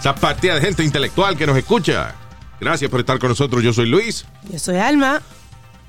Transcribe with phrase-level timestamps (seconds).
[0.00, 2.14] Esa partida de gente intelectual que nos escucha.
[2.58, 3.62] Gracias por estar con nosotros.
[3.62, 4.24] Yo soy Luis.
[4.50, 5.20] Yo soy Alma.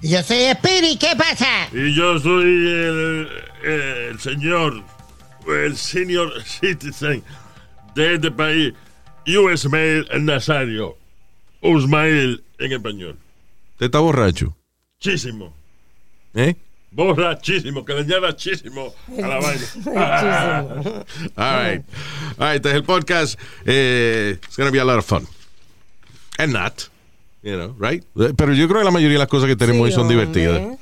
[0.02, 1.70] Y yo soy Speedy, ¿qué pasa?
[1.72, 3.30] Y yo soy el,
[3.64, 4.84] el señor,
[5.48, 7.24] el senior citizen
[7.96, 8.74] de este país,
[9.26, 10.98] Usmail Nazario.
[11.62, 13.18] Usmail en español.
[13.74, 14.58] Usted está borracho.
[15.00, 15.54] Chísimo.
[16.34, 16.56] ¿Eh?
[16.92, 19.66] Borrachísimo, que le añada chísimo a la vaina.
[21.38, 21.84] All right.
[22.38, 23.40] All right, este es el podcast.
[23.66, 25.26] Eh, it's going to be a lot of fun.
[26.38, 26.90] And not.
[27.44, 28.04] You know, right?
[28.14, 30.18] Pero yo creo que la mayoría de las cosas que tenemos hoy son hombre.
[30.18, 30.78] divertidas.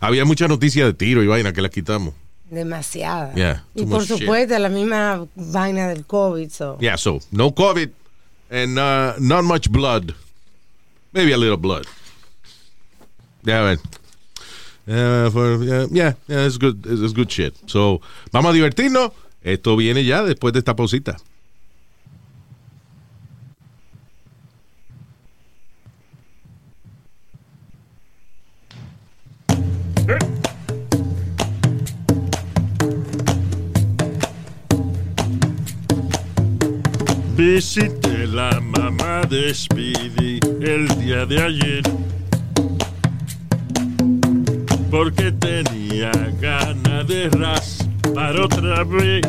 [0.00, 2.14] Había muchas noticias de tiro y vaina que las quitamos.
[2.50, 3.34] Demasiada.
[3.34, 4.18] Yeah, y por shit.
[4.18, 6.50] supuesto, la misma vaina del COVID.
[6.50, 6.78] So.
[6.80, 7.90] Yeah, so no COVID
[8.50, 10.14] and uh, not much blood.
[11.12, 11.86] Maybe a little blood.
[13.44, 13.78] Yeah, man.
[14.88, 17.54] Uh, for- yeah, yeah, yeah, it's good, it's, it's good shit.
[17.66, 18.00] So,
[18.32, 19.12] vamos a divertirnos.
[19.42, 21.16] Esto viene ya después de esta pausita.
[37.36, 41.82] Visité la mamá de Speedy el día de ayer.
[44.90, 49.22] Porque tenía ganas de raspar otra vez.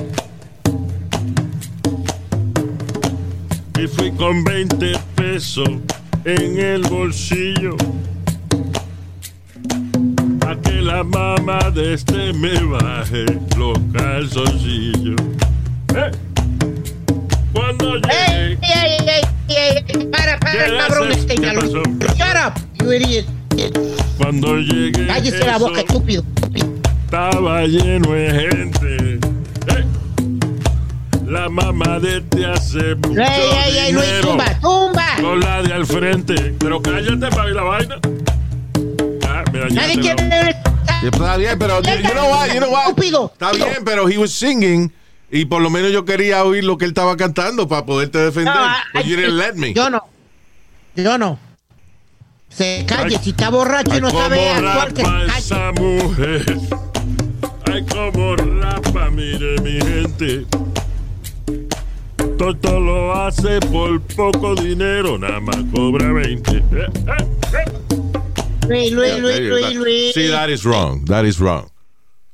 [3.77, 5.69] Y fui con 20 pesos
[6.25, 7.75] en el bolsillo.
[10.47, 13.25] A que la mamá de este me baje
[13.57, 15.21] los calzoncillos.
[15.95, 16.11] ¡Eh!
[17.53, 18.59] Cuando ¡Ey, llegué.
[18.61, 20.05] ey, ey, ey, ey!
[20.07, 21.11] ¡Para, para, ¿Qué cabrón!
[21.11, 21.35] Este.
[21.35, 23.25] ¡Shut up, you idiot!
[24.19, 25.07] Cuando llegué.
[25.07, 26.23] ¡Cállese la boca, estúpido!
[27.05, 29.19] Estaba lleno de gente.
[29.67, 29.85] ¡Eh!
[31.25, 35.05] La mamá de te hace mucho ¡Ey, ey, ey, Luis, dinero tumba, tumba!
[35.21, 36.53] Con la de al frente.
[36.59, 37.95] Pero cállate para ver la vaina.
[39.25, 40.55] Ah, Nadie quiere ver
[40.99, 42.89] Sí, Está bien, pero you know what, you know what?
[42.89, 43.31] Estúpido.
[43.31, 44.91] Está bien, pero he was singing
[45.31, 48.53] y por lo menos yo quería oír lo que él estaba cantando para poderte defender.
[48.53, 49.73] No, But you didn't let me.
[49.73, 50.03] Yo no.
[50.95, 51.39] Yo no.
[52.49, 53.23] Se calle, Ay.
[53.23, 55.03] si está borracho y no sabe actuar, que
[55.37, 56.57] esa mujer.
[57.65, 60.45] Ay, cómo rapa, mire mi gente.
[62.37, 66.51] Toto lo hace por poco dinero, nada más cobra 20.
[66.51, 66.87] Eh, eh,
[67.53, 67.89] eh.
[68.69, 69.75] Luis, Luis, Luis, Luis.
[69.75, 70.13] Luis.
[70.13, 71.05] Sí, that is wrong.
[71.05, 71.69] That is wrong.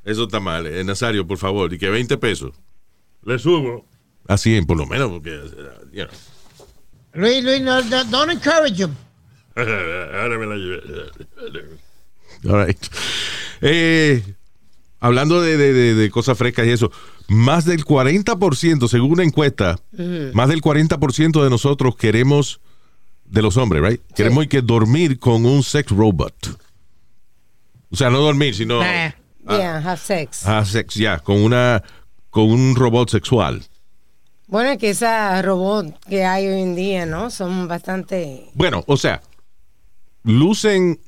[0.04, 0.66] Eso está mal.
[0.66, 1.72] Eh, Nazario, por favor.
[1.72, 2.52] Y que 20 pesos.
[3.24, 3.84] Le subo.
[4.28, 6.14] Así, por lo menos, porque, uh, you know.
[7.14, 8.94] Luis, Luis, no, don't encourage him.
[10.20, 10.80] Ahora me la llevé.
[12.48, 12.78] All right.
[13.62, 14.22] Eh,
[15.00, 16.90] hablando de, de- de- de cosas frescas y eso,
[17.28, 19.78] más del 40%, según una encuesta,
[20.32, 22.60] más del 40% de nosotros queremos,
[23.24, 24.00] de los hombres, right?
[24.14, 26.34] Queremos ir que dormir con un sex robot.
[27.90, 29.14] O sea, no dormir, sino Ah.
[29.48, 30.44] Yeah, have sex.
[30.46, 31.82] ah, sex, ya, con una
[32.30, 33.62] con un robot sexual.
[34.48, 37.30] Bueno, es que esas robots que hay hoy en día, ¿no?
[37.30, 38.50] Son bastante.
[38.54, 39.22] Bueno, o sea,
[40.26, 41.00] lucen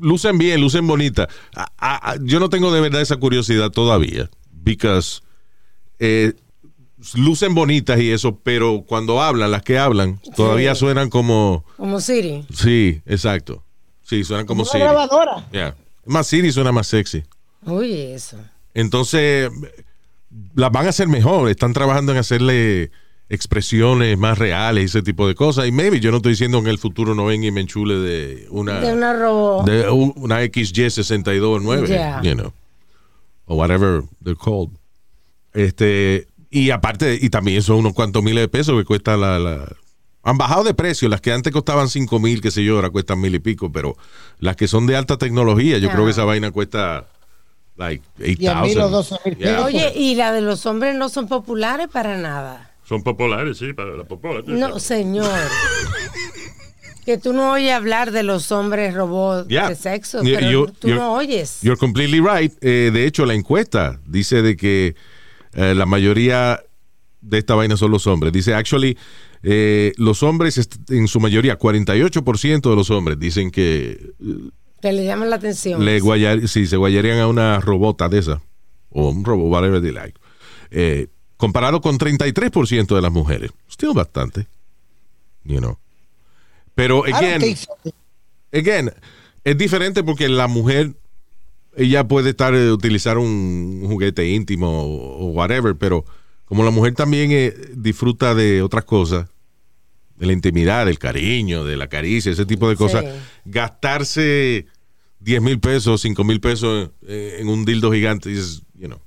[0.00, 1.28] lucen bien, lucen bonita.
[1.54, 5.20] A- a- a- yo no tengo de verdad esa curiosidad todavía, because
[6.00, 6.32] eh,
[7.14, 12.44] lucen bonitas y eso, pero cuando hablan, las que hablan, todavía suenan como, Como Siri.
[12.52, 13.62] sí, exacto,
[14.02, 14.82] sí, suenan como Una Siri.
[14.84, 15.48] grabadora.
[15.52, 15.76] Yeah.
[16.06, 17.22] Más Siri suena más sexy.
[17.64, 18.36] Oye, eso.
[18.74, 19.48] Entonces,
[20.56, 21.48] las van a hacer mejor.
[21.48, 22.90] Están trabajando en hacerle
[23.28, 25.66] expresiones más reales y ese tipo de cosas.
[25.66, 27.94] Y maybe yo no estoy diciendo que en el futuro no venga y me enchule
[27.96, 29.66] de una, De una robot.
[29.66, 32.22] de un- una XY629, Yeah.
[32.22, 32.52] you know,
[33.46, 34.70] o whatever they're called.
[35.52, 39.72] Este, y aparte, y también son unos cuantos miles de pesos que cuesta la, la-
[40.22, 41.08] han bajado de precio.
[41.08, 43.96] Las que antes costaban cinco mil, qué sé yo, ahora cuestan mil y pico, pero
[44.38, 47.06] las que son de alta tecnología, yo creo que esa vaina cuesta
[47.76, 49.38] like Diez mil o doce mil 8,000.
[49.38, 49.64] Yeah.
[49.64, 52.70] Oye, y la de los hombres no son populares para nada.
[52.86, 54.42] Son populares, sí, para la popola.
[54.42, 55.28] tú No, señor.
[57.04, 59.68] Que tú no oyes hablar de los hombres robots Yeah.
[59.68, 61.58] de sexo, pero you- tú you're- no oyes.
[61.60, 62.50] You're completely right.
[62.62, 64.94] Eh, de hecho, la encuesta dice de que
[65.52, 66.62] eh, la mayoría
[67.20, 68.32] de esta vaina son los hombres.
[68.32, 68.96] Dice, actually,
[69.42, 70.58] eh, los hombres,
[70.88, 74.12] en su mayoría, 48% de los hombres dicen que
[74.80, 75.84] Que le llaman la atención.
[75.84, 78.40] le guayar, si se guayarían a una robota de esa,
[78.88, 80.18] o un robot, whatever they like.
[80.70, 81.08] Eh,
[81.44, 83.50] comparado con 33% de las mujeres.
[83.70, 84.46] Still bastante.
[85.44, 85.78] You know.
[86.74, 87.70] Pero, again, so.
[88.50, 88.90] again,
[89.44, 90.94] es diferente porque la mujer,
[91.76, 96.06] ella puede estar, eh, utilizar un, juguete íntimo o, o whatever, pero
[96.46, 99.28] como la mujer también eh, disfruta de otras cosas,
[100.16, 103.10] de la intimidad, del cariño, de la caricia, ese tipo de cosas, Sí.
[103.44, 104.66] gastarse
[105.20, 109.00] 10 mil pesos, 5 mil pesos eh, en un dildo gigante, dices, you know,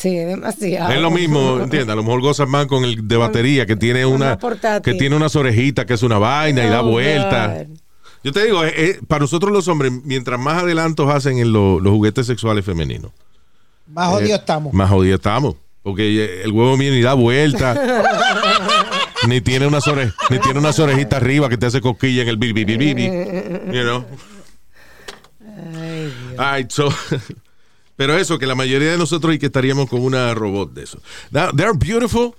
[0.00, 0.90] Sí, demasiado.
[0.92, 1.90] es lo mismo, ¿entiendes?
[1.90, 5.14] A lo mejor gozas más con el de batería que tiene una una que tiene
[5.14, 7.48] unas orejitas que es una vaina y da Oh, vuelta.
[7.68, 7.76] God.
[8.24, 11.80] Yo te digo, eh, eh, para nosotros los hombres, mientras más adelantos hacen en lo-
[11.80, 13.12] los juguetes sexuales femeninos,
[13.86, 14.72] Más jodido estamos.
[14.72, 15.56] más jodidos estamos.
[15.82, 17.74] Porque eh, el huevo mío ni da vuelta,
[19.28, 22.36] ni tiene unas ore- ni tiene unas orejitas arriba que te hace cosquilla en el
[22.38, 23.04] bibi bibi bibi.
[23.74, 24.04] You know?
[26.38, 26.88] All right, so,
[28.00, 31.02] pero eso, que la mayoría de nosotros y que estaríamos con una robot de eso.
[31.32, 32.34] Now, they're beautiful.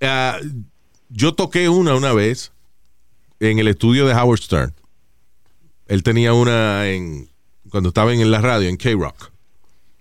[0.00, 0.62] Uh,
[1.10, 2.52] yo toqué una una vez
[3.38, 4.72] en el estudio de Howard Stern.
[5.88, 7.28] Él tenía una en
[7.68, 9.30] cuando estaba en la radio en K-Rock.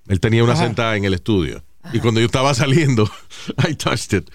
[0.07, 0.67] Él tenía una Ajá.
[0.67, 1.61] sentada en el estudio.
[1.91, 3.03] Y cuando yo estaba saliendo,
[3.69, 4.29] I touched it.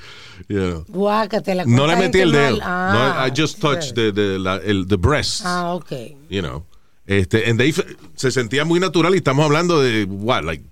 [0.50, 0.84] you know.
[0.88, 2.58] Guácatela, No le ¿cuánta metí el dedo.
[2.62, 5.40] Ah, no, I just touched the, the, la- el, the breast.
[5.46, 5.92] Ah, ok.
[6.28, 6.66] You know.
[7.08, 10.62] Este, and they se sentía muy natural y estamos hablando de, what, like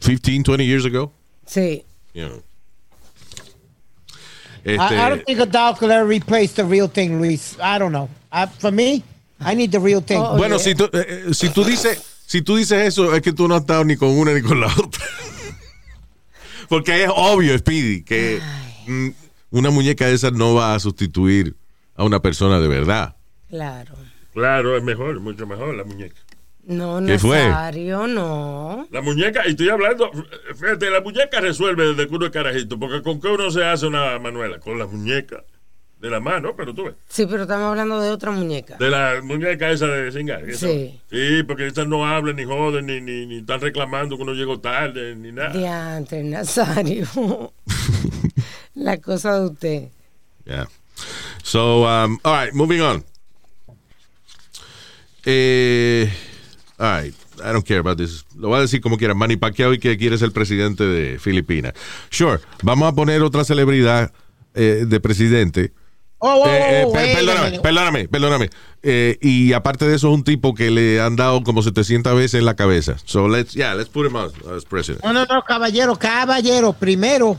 [0.00, 1.10] 15, 20 years ago?
[1.46, 1.84] Sí.
[2.12, 2.42] You know.
[4.66, 7.56] I, I don't Este, think a doll could ever replace the real thing, Luis.
[7.60, 8.10] I don't know.
[8.30, 9.02] I, for me,
[9.40, 10.18] I need the real thing.
[10.20, 10.64] Oh, bueno, yeah.
[10.64, 13.54] si tú, eh, eh, si tú dices si tú dices eso, es que tú no
[13.54, 15.04] has estado ni con una ni con la otra.
[16.68, 18.40] Porque es obvio, Speedy, que
[18.86, 19.08] mm,
[19.50, 21.56] una muñeca de esas no va a sustituir
[21.94, 23.14] a una persona de verdad.
[23.48, 23.94] Claro.
[24.36, 26.20] Claro, es mejor, mucho mejor la muñeca.
[26.64, 27.38] No, ¿Qué fue?
[27.48, 28.86] Nazario, no.
[28.90, 30.10] La muñeca, y estoy hablando,
[30.54, 33.86] fíjate, la muñeca resuelve desde que uno es carajito, porque con qué uno se hace
[33.86, 35.42] una manuela, con la muñeca
[36.00, 38.76] de la mano, pero tú ves, Sí, pero estamos hablando de otra muñeca.
[38.76, 40.46] de la muñeca esa de cingar.
[40.46, 40.66] esa.
[40.66, 41.00] Sí.
[41.10, 44.60] Sí, porque estas no hablan, ni joden, ni, ni, ni están reclamando que uno llegó
[44.60, 45.54] tarde, ni nada.
[45.54, 47.06] Diantre, Nazario.
[48.74, 49.88] La cosa de usted.
[50.44, 50.66] Yeah.
[51.42, 53.02] So, um, all right, moving on.
[55.28, 56.08] Eh,
[56.78, 58.24] all right, I don't care about this.
[58.36, 59.12] Lo voy a decir como quiera.
[59.12, 61.72] Manny Pacquiao y que quiere ser presidente de Filipinas.
[62.10, 64.12] Sure, vamos a poner otra celebridad
[64.54, 65.72] eh, de presidente.
[66.18, 68.50] Oh, oh, Eh, oh, perdóname, perdóname, perdóname.
[68.82, 72.38] Eh, y aparte de eso, es un tipo que le han dado como 700 veces
[72.38, 72.96] en la cabeza.
[73.04, 75.04] So, let's, yeah, let's put him as, as president.
[75.04, 76.72] No, no, no, caballero, caballero.
[76.72, 77.36] Primero,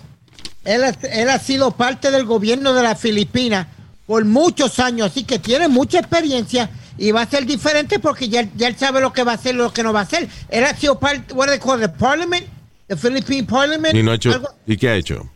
[0.64, 3.66] él, ha- él ha sido parte del gobierno de las Filipinas
[4.08, 8.48] por muchos años, así que tiene mucha experiencia y va a ser diferente porque ya,
[8.56, 10.28] ya él sabe lo que va a hacer y lo que no va a hacer.
[10.50, 12.46] Él ha sido parte, what they call the parliament,
[12.88, 13.94] the Philippine parliament.
[13.94, 15.30] Y, no ha hecho, algo- ¿Y qué ha hecho?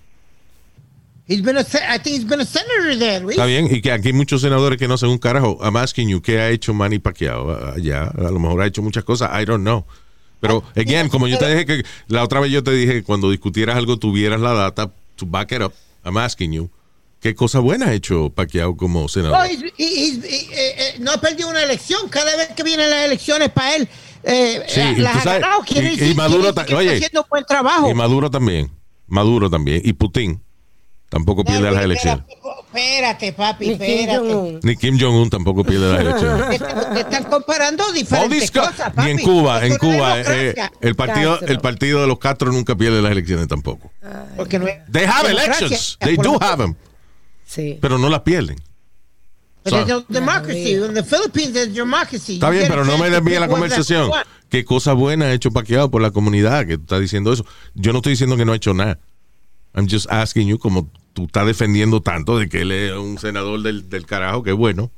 [1.28, 3.38] He's been a, I think he's been a senator there, Luis.
[3.38, 5.58] Está bien, y que aquí hay muchos senadores que no hacen un carajo.
[5.62, 8.08] I'm asking you, ¿qué ha hecho Manny Pacquiao allá?
[8.18, 9.86] A lo mejor ha hecho muchas cosas, I don't know.
[10.42, 13.78] Pero, again, como yo te dije que la otra vez yo te dije, cuando discutieras
[13.78, 15.74] algo, tuvieras la data to back it up.
[16.04, 16.70] I'm asking you,
[17.22, 19.46] ¿qué cosa buena ha hecho Pacquiao como No, senador?
[19.48, 22.10] he's- he- he's- he- eh, eh, no ha perdido una elección.
[22.10, 23.88] Cada vez que vienen las elecciones para él,
[24.24, 25.62] eh, Sí, y las ha sabes- ganado.
[25.64, 27.90] Quiere y- y decir- Maduro quiere ta- decir que oye, está haciendo buen trabajo.
[27.90, 28.72] Y Maduro también.
[29.08, 29.82] Maduro también.
[29.86, 30.42] Y Putin
[31.10, 32.24] tampoco pierde las elecciones.
[32.74, 34.60] Espérate, papi, Ni Kim espérate.
[34.64, 36.48] Ni Kim Jong-un tampoco pierde las elecciones.
[36.50, 39.10] Te están- te están comparando diferentes co- cosas, y papi.
[39.10, 41.48] en Cuba, en no Cuba, eh, el partido, Castro.
[41.54, 43.92] el partido de los Castro nunca pierde las elecciones tampoco.
[44.38, 45.66] Porque no es They have democracia.
[45.68, 45.98] elections.
[46.00, 46.76] They do have them.
[47.52, 47.78] Sí.
[47.82, 48.56] Pero no las pierden.
[49.64, 50.74] But there's no democracy.
[50.76, 52.36] In the Philippines, there's democracy.
[52.36, 54.10] Está bien, pero no me desvíe la conversación.
[54.50, 57.46] ¿Qué cosa buena ha hecho Pacquiao por la comunidad que tú estás diciendo eso?
[57.76, 58.98] Yo no estoy diciendo que no ha hecho nada.
[59.76, 63.62] I'm just asking you, como tú estás defendiendo tanto de que él es un senador
[63.62, 64.90] del, del carajo, que bueno.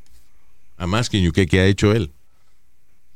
[0.78, 2.12] I'm asking you, ¿qué, qué ha hecho él?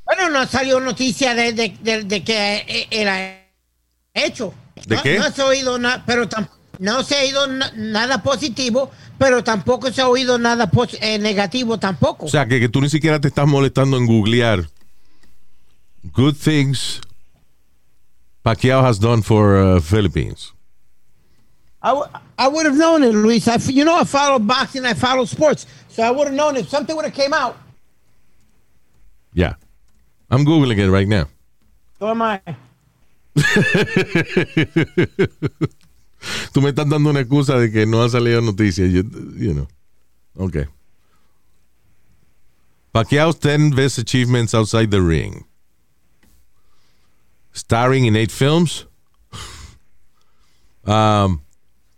[0.06, 3.40] Bueno, no salió noticia de, de, de, de que él ha
[4.14, 4.54] hecho.
[4.86, 5.20] ¿De no, qué?
[5.20, 6.28] No se ha oído nada, pero
[6.80, 11.18] no se ha oído na- nada positivo, pero tampoco se ha oído nada pos- eh,
[11.20, 12.26] negativo tampoco.
[12.26, 14.68] O sea, que, que tú ni siquiera te estás molestando en googlear
[16.14, 17.02] good things
[18.44, 20.54] Pacquiao has done for uh, Philippines.
[21.84, 22.08] I, w-
[22.40, 23.48] I would have known it, Luis.
[23.48, 26.56] I, f- you know, I follow boxing, I follow sports, so I would have known
[26.56, 27.58] if something would have came out
[29.34, 29.56] Yeah.
[30.32, 31.28] I'm Googling it right now.
[32.00, 32.42] Toma.
[36.52, 38.92] Tú me estás dando una excusa de que no ha salido noticias.
[38.92, 39.04] You,
[39.38, 39.68] you know.
[40.38, 40.66] Okay.
[42.94, 45.46] Pacquiao's 10 best achievements outside the ring.
[47.54, 48.86] Starring in eight films.
[50.90, 51.42] Um,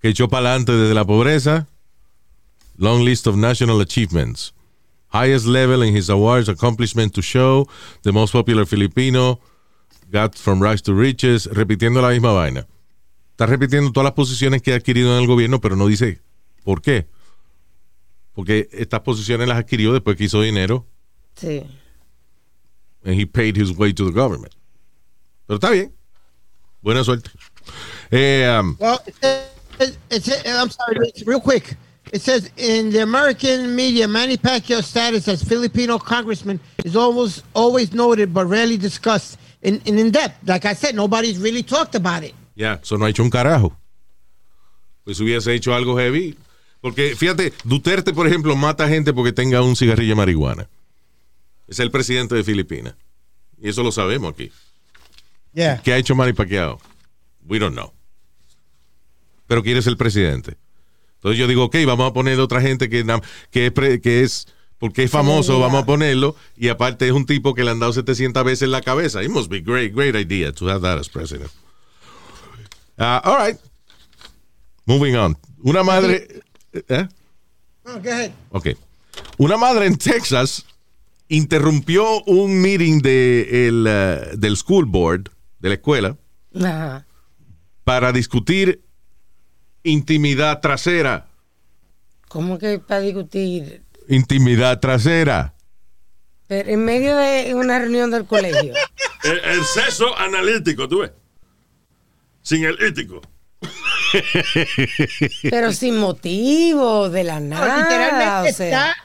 [0.02, 1.68] que echó para adelante desde la pobreza.
[2.80, 4.52] Long list of national achievements.
[5.10, 7.68] Highest level in his awards, accomplishment to show.
[8.02, 9.40] The most popular Filipino.
[10.12, 11.46] Got from rags to riches.
[11.46, 12.66] Repitiendo la misma vaina.
[13.40, 16.20] Está repitiendo todas las posiciones que ha adquirido en el gobierno, pero no dice
[16.66, 17.08] por qué.
[18.34, 20.86] Porque estas posiciones las adquirió después que hizo dinero
[21.38, 21.64] Sí.
[23.06, 24.54] and he paid his way to the government.
[25.48, 25.96] Pero está bien.
[26.82, 27.30] Buena suerte.
[28.12, 31.78] Eh, um, Well, it says, it says, I'm sorry, it's real quick.
[32.12, 37.94] It says in the American media, Manny Pacquiao's status as Filipino congressman is almost always
[37.94, 40.46] noted but rarely discussed in, in, in depth.
[40.46, 42.34] Like I said, nobody's really talked about it.
[42.60, 43.76] Ya, eso no ha hecho un carajo.
[45.06, 46.38] Pues hubiese hecho algo heavy.
[46.82, 50.70] Porque fíjate, Duterte, por ejemplo, mata gente porque tenga un cigarrillo de marihuana.
[51.68, 52.96] Es el presidente de Filipinas.
[53.62, 54.52] Y eso lo sabemos aquí.
[55.54, 55.82] Yeah.
[55.82, 56.80] ¿Qué ha hecho Manny Pacquiao?
[57.48, 57.92] We don't know.
[59.48, 60.58] Pero quiere ser presidente.
[61.16, 63.06] Entonces yo digo, ok, vamos a poner otra gente que,
[63.52, 64.48] que, es, pre- que es,
[64.78, 66.36] porque es famoso, vamos a ponerlo.
[66.56, 69.24] Y aparte es un tipo que le han dado 700 veces en la cabeza.
[69.24, 71.50] It must be great, great idea to have that as president.
[73.00, 73.60] Ah, all right.
[74.86, 75.38] Moving on.
[75.64, 76.28] Una madre...
[76.74, 77.08] ¿eh?
[77.86, 78.32] Oh, go ahead.
[78.52, 78.68] Ok.
[79.38, 80.66] Una madre en Texas
[81.30, 85.30] interrumpió un meeting de el, eh, del school board,
[85.60, 86.18] de la escuela,
[86.56, 87.06] Ajá.
[87.84, 88.84] para discutir
[89.84, 91.28] intimidad trasera.
[92.28, 93.84] ¿Cómo que para discutir?
[94.08, 95.54] Intimidad trasera.
[96.48, 98.74] Pero en medio de una reunión del colegio.
[99.24, 101.12] El, el sexo analítico, tú ves.
[102.42, 103.22] Sin el ítico.
[105.50, 107.78] Pero sin motivo, de la No, nada.
[107.84, 108.96] literalmente o sea, está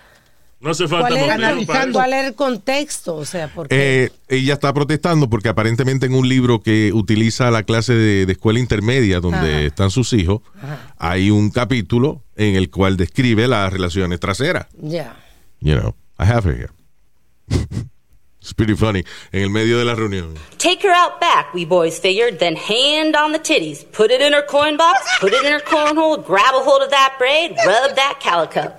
[0.61, 1.93] No hace falta ¿cuál, era, analizando.
[1.99, 3.17] cuál era el contexto?
[3.17, 7.65] O sea, porque Eh, ella está protestando porque aparentemente en un libro que utiliza la
[7.65, 9.61] clase de, de escuela intermedia donde Ajá.
[9.63, 10.41] están sus hijos,
[10.97, 14.67] hay un capítulo en el cual describe las relaciones traseras.
[14.81, 15.17] ya.
[15.61, 16.71] You know, I have it here.
[18.45, 19.03] It's pretty funny.
[19.33, 20.35] En el medio de la reunión.
[20.59, 23.91] Take her out back, we boys figured, then hand on the titties.
[23.91, 26.91] Put it in her coin box, put it in her cornhole, grab a hold of
[26.91, 28.71] that braid, rub that calico.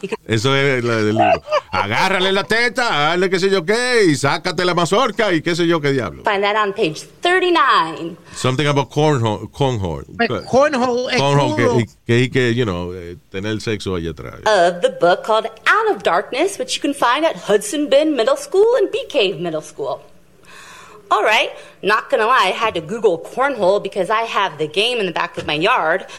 [0.00, 1.40] You can Eso es la del libro.
[1.72, 5.68] Agárrale la teta, hazle qué sé yo qué, y sácate la mazorca y qué sé
[5.68, 6.24] yo qué diablo.
[6.24, 8.16] find that on page 39.
[8.34, 9.48] Something about cornhole.
[9.52, 10.04] cornhole.
[10.48, 11.76] Cornhole, Cornhole, culo.
[11.78, 14.40] que, que, que, you know, eh, tener sexo allá atrás.
[14.46, 18.36] Of the book called Out of Darkness, which you can find at Hudson Bend Middle
[18.36, 20.00] School and Bee Cave Middle School.
[21.10, 21.50] All right,
[21.82, 25.12] not gonna lie, I had to Google cornhole because I have the game in the
[25.12, 26.06] back of my yard.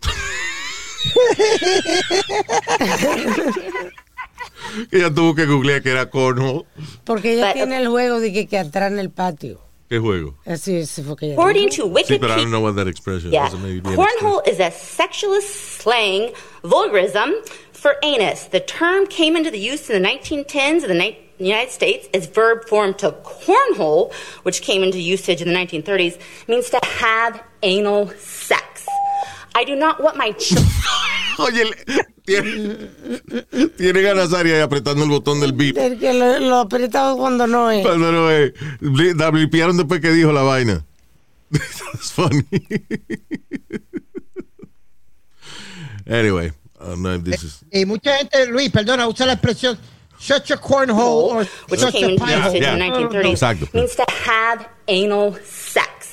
[4.92, 6.66] Ella tuvo que googlear que era cornhole.
[7.04, 9.60] Porque ella Pero- tiene el juego de que, que atrás en el patio.
[9.90, 10.36] ¿Qué juego?
[10.46, 11.84] Así ese fue que ella According dijo.
[11.94, 12.50] to Sí, pero I don't Wikipedia.
[12.50, 13.48] know what that expression Yeah.
[13.48, 13.54] is.
[13.56, 16.32] Maybe Cornhole is a sexualist slang
[16.64, 17.32] vulgarism
[17.74, 18.46] for anus.
[18.50, 20.96] The term came into the use in the 1910s in the
[21.40, 24.12] ni- United States as verb form to cornhole,
[24.44, 28.86] which came into usage in the 1930s, means to have anal sex.
[29.56, 30.68] I do not want my children.
[31.40, 31.72] Oye,
[32.25, 32.90] tiene,
[33.78, 35.78] tiene ganas Ari apretando el botón del beep.
[35.78, 37.84] El que lo, lo apretado cuando no es.
[37.86, 38.54] Cuando no eh.
[38.56, 38.80] es.
[38.82, 40.86] Bli- La blipearon después que dijo la vaina.
[41.52, 42.46] That's funny.
[46.08, 47.63] anyway, I don't know if this is.
[47.72, 49.78] Y mucha gente, Luis, perdona, usa la expresión
[50.24, 52.32] shut your cornhole or which shut came your into pie.
[52.32, 53.74] Yeah, in the 1930s, Exacto.
[53.74, 56.12] means to have anal sex.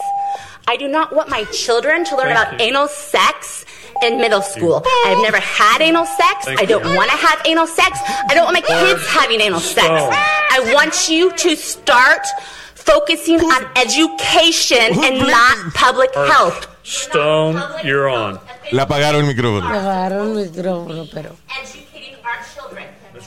[0.67, 3.64] I do not want my children to learn about anal sex
[4.02, 4.83] in middle school.
[5.07, 6.47] I've never had anal sex.
[6.47, 7.99] I don't want to have anal sex.
[8.29, 9.87] I don't want my kids having anal sex.
[9.88, 12.26] I want you to start
[12.75, 16.67] focusing on education who's and not public health.
[16.83, 18.38] Stone, you're on.
[18.73, 19.67] Le apagaron el micrófono.
[19.69, 21.37] Agarraron el micrófono, pero.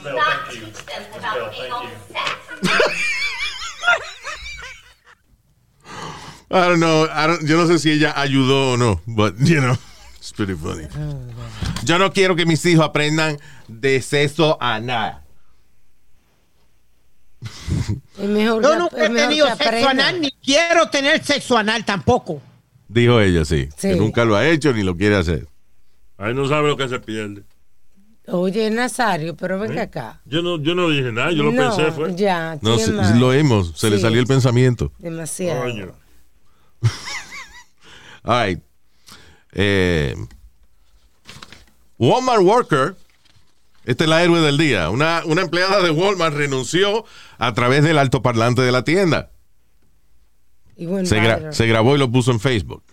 [0.03, 2.39] Bell, not teach them about anal sex.
[6.51, 7.07] I don't know.
[7.11, 9.75] I don't- yo no sé si ella ayudó o no, but you know,
[10.17, 10.87] it's pretty funny.
[11.83, 15.19] Yo no quiero que mis hijos aprendan de sexo anal.
[18.17, 22.41] Es mejor Yo nunca he tenido sexo anal ni quiero tener sexo anal tampoco.
[22.87, 23.89] Dijo ella, sí, Sí.
[23.89, 25.47] Que nunca lo ha hecho ni lo quiere hacer.
[26.17, 27.43] Ahí no sabe lo que se pierde.
[28.27, 29.85] Oye, Nazario, pero venga ¿Eh?
[29.85, 30.21] acá.
[30.25, 32.15] Yo no, yo no dije nada, yo lo no, pensé, fue.
[32.15, 34.91] Ya, No, se- lo hemos, se le salió el pensamiento.
[34.97, 35.61] Demasiado.
[35.63, 35.91] Coño.
[38.23, 38.59] All right.
[39.53, 40.15] Eh,
[41.97, 42.95] Walmart worker,
[43.85, 44.89] esta es la héroe del día.
[44.89, 47.05] Una, una empleada de Walmart renunció
[47.37, 49.31] a través del altoparlante de la tienda.
[50.77, 52.83] Y Se, gra- se grabó y lo puso en Facebook.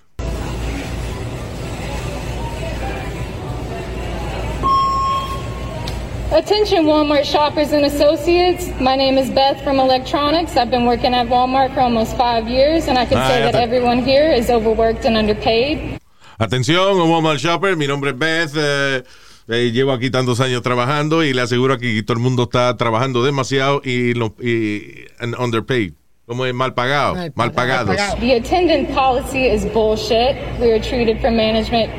[6.40, 8.64] Attention Walmart shoppers and associates.
[8.80, 10.56] My name is Beth from Electronics.
[10.56, 13.54] I've been working at Walmart for almost five years, and I can Ah, say that
[13.54, 15.98] everyone here is overworked and underpaid.
[16.40, 18.52] Atención, Walmart Shopper, mi nombre es Beth.
[18.56, 19.02] eh,
[19.48, 23.22] eh, llevo aquí tantos años trabajando y le aseguro que todo el mundo está trabajando
[23.22, 25.92] demasiado y, lo, y and underpaid.
[26.26, 27.88] Como es mal pagado, Mal mal pagado.
[27.92, 28.18] pagados.
[28.20, 30.36] The attendant policy is bullshit.
[30.58, 31.90] We are treated from management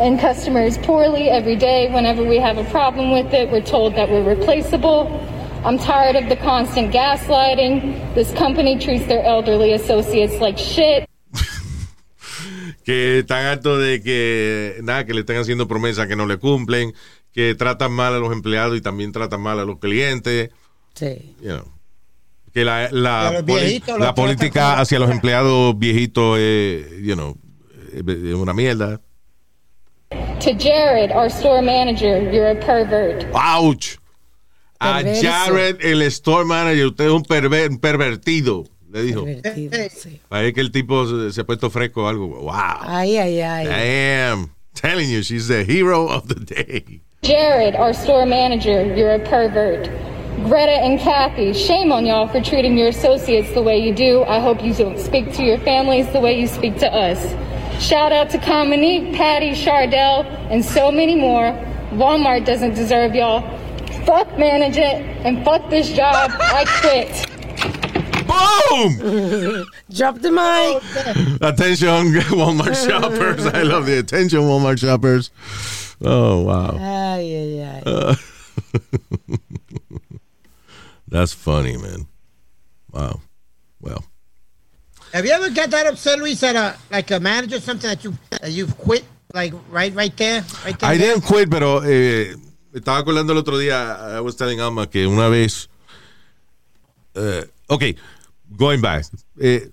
[0.00, 1.90] and customers poorly every day.
[1.92, 5.06] Whenever we have a problem with it, we're told that we're replaceable.
[5.64, 8.14] I'm tired of the constant gaslighting.
[8.14, 11.06] This company treats their elderly associates like shit.
[12.84, 16.94] que están hartos de que nada que le están haciendo promesas que no le cumplen,
[17.32, 20.50] que tratan mal a los empleados y también tratan mal a los clientes,
[20.94, 21.36] Sí.
[21.40, 21.64] you know.
[22.52, 23.44] que la, la,
[24.14, 27.36] política hacia los empleados viejitos es, you know,
[27.92, 29.00] es una mierda.
[30.40, 33.26] To Jared, our store manager, you're a pervert.
[33.34, 33.98] Ouch.
[34.80, 35.22] A Perverso.
[35.22, 39.20] Jared, el store manager, usted es un, perver- un pervertido, le dijo.
[39.26, 39.90] Divertido, eh.
[39.90, 40.18] sí.
[40.30, 42.26] Parece que el tipo se, se ha puesto fresco o algo.
[42.28, 42.52] Wow.
[42.80, 43.66] Ay, ay, ay.
[43.66, 44.50] Damn.
[44.74, 47.02] Telling you, she's the hero of the day.
[47.22, 49.90] Jared, our store manager, you're a pervert.
[50.48, 54.22] Greta and Kathy, shame on y'all for treating your associates the way you do.
[54.24, 57.20] I hope you don't speak to your families the way you speak to us.
[57.80, 61.52] Shout out to Cominique, Patty, Chardell, and so many more.
[61.92, 63.40] Walmart doesn't deserve y'all.
[64.04, 66.30] Fuck manage it and fuck this job.
[66.34, 67.26] I quit.
[68.28, 69.66] Boom!
[69.90, 71.40] Drop the mic.
[71.40, 73.46] Attention, Walmart shoppers.
[73.46, 75.30] I love the attention, Walmart shoppers.
[76.02, 76.76] Oh, wow.
[76.78, 78.16] Ay, ay, ay.
[81.08, 82.06] That's funny, man.
[82.92, 83.20] Wow.
[85.12, 88.14] Have you ever got that upset, Luis, at a like a manager, something that you
[88.30, 90.90] that you've quit, like right, right there, right there?
[90.90, 92.36] I didn't quit, pero eh,
[92.72, 95.68] estaba acordando el otro día, I was telling Alma que una vez,
[97.14, 97.96] eh, ok,
[98.56, 99.06] going back,
[99.40, 99.70] eh,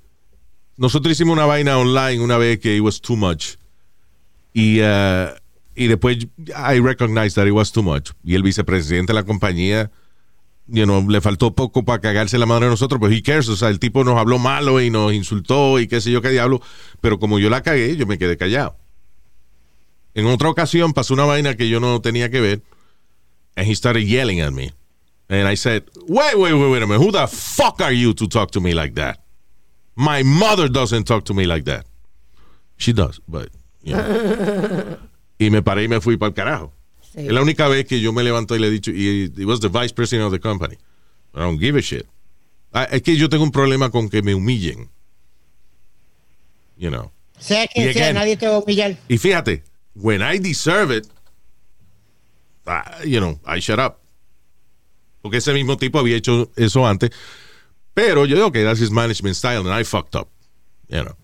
[0.77, 3.57] nosotros hicimos una vaina online una vez que it was too much
[4.53, 5.33] y, eh,
[5.75, 9.91] y después I recognized that it was too much y el vicepresidente de la compañía
[10.67, 13.55] you know, le faltó poco para cagarse la madre de nosotros, pero he cares, o
[13.55, 16.61] sea, el tipo nos habló malo y nos insultó y qué sé yo qué diablo,
[17.01, 18.75] pero como yo la cagué, yo me quedé callado.
[20.13, 22.61] En otra ocasión pasó una vaina que yo no tenía que ver,
[23.55, 24.71] and he started yelling at me.
[25.29, 28.27] And I said, wait, wait, wait, wait a minute, who the fuck are you to
[28.27, 29.19] talk to me like that?
[29.95, 31.85] My mother doesn't talk to me like that.
[32.77, 33.49] She does, but,
[33.81, 34.97] you know.
[35.39, 36.71] y me paré y me fui para el carajo.
[37.17, 37.25] Sí.
[37.25, 39.59] Es la única vez que yo me levanto y le he dicho, y it was
[39.59, 40.75] the vice president of the company.
[41.33, 42.05] I don't give a shit.
[42.71, 44.87] Ah, Es que yo tengo un problema con que me humillen.
[46.77, 47.11] You know.
[47.39, 48.97] Sea quien sea, nadie te va a humillar.
[49.09, 49.63] Y fíjate,
[49.95, 51.07] when I deserve it,
[52.67, 53.97] ah, you know, I shut up.
[55.23, 57.09] Porque ese mismo tipo había hecho eso antes.
[57.95, 60.29] Pero yo digo que that's his management style and I fucked up.
[60.87, 61.15] You know.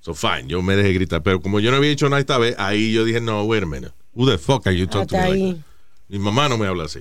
[0.00, 1.22] So fine, yo me dejé gritar.
[1.22, 3.66] Pero como yo no había hecho nada esta vez, ahí yo dije, no, wait a
[3.66, 3.92] minute.
[4.14, 5.52] Who the fuck are you talking to Hasta me like ahí.
[5.54, 5.64] that?
[6.08, 7.00] Mi mamá no me habla así.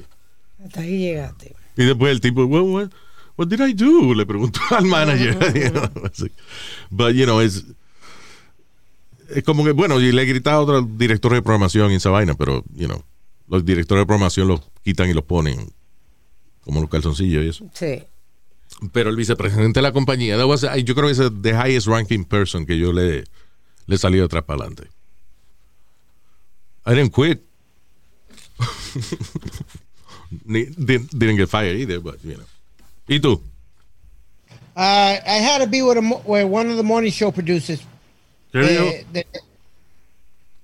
[0.64, 1.56] Hasta ahí llegaste.
[1.78, 2.90] Y después el tipo, what, what,
[3.38, 4.14] what did I do?
[4.14, 5.34] Le preguntó al manager.
[5.56, 6.36] You know, like-
[6.92, 7.66] But, you know, es,
[9.30, 12.10] es como que, bueno, y le he gritado a otro director de programación en esa
[12.10, 13.04] vaina, pero, you know,
[13.48, 15.72] los directores de programación los quitan y los ponen
[16.62, 17.66] como los calzoncillos y eso.
[17.74, 18.04] Sí.
[18.92, 22.66] Pero el vicepresidente de la compañía, was- yo creo que es the highest ranking person
[22.66, 23.24] que yo le,
[23.88, 24.90] le salí de atrás para adelante.
[26.86, 27.42] I didn't quit.
[30.48, 32.46] Didn't, didn't get fired either, but, you know.
[33.08, 33.42] ¿Y tú?
[34.76, 37.82] Uh, I had to be with, a, with one of the morning show producers.
[38.54, 38.84] ¿Qué dijo?
[38.86, 39.26] Eh, de-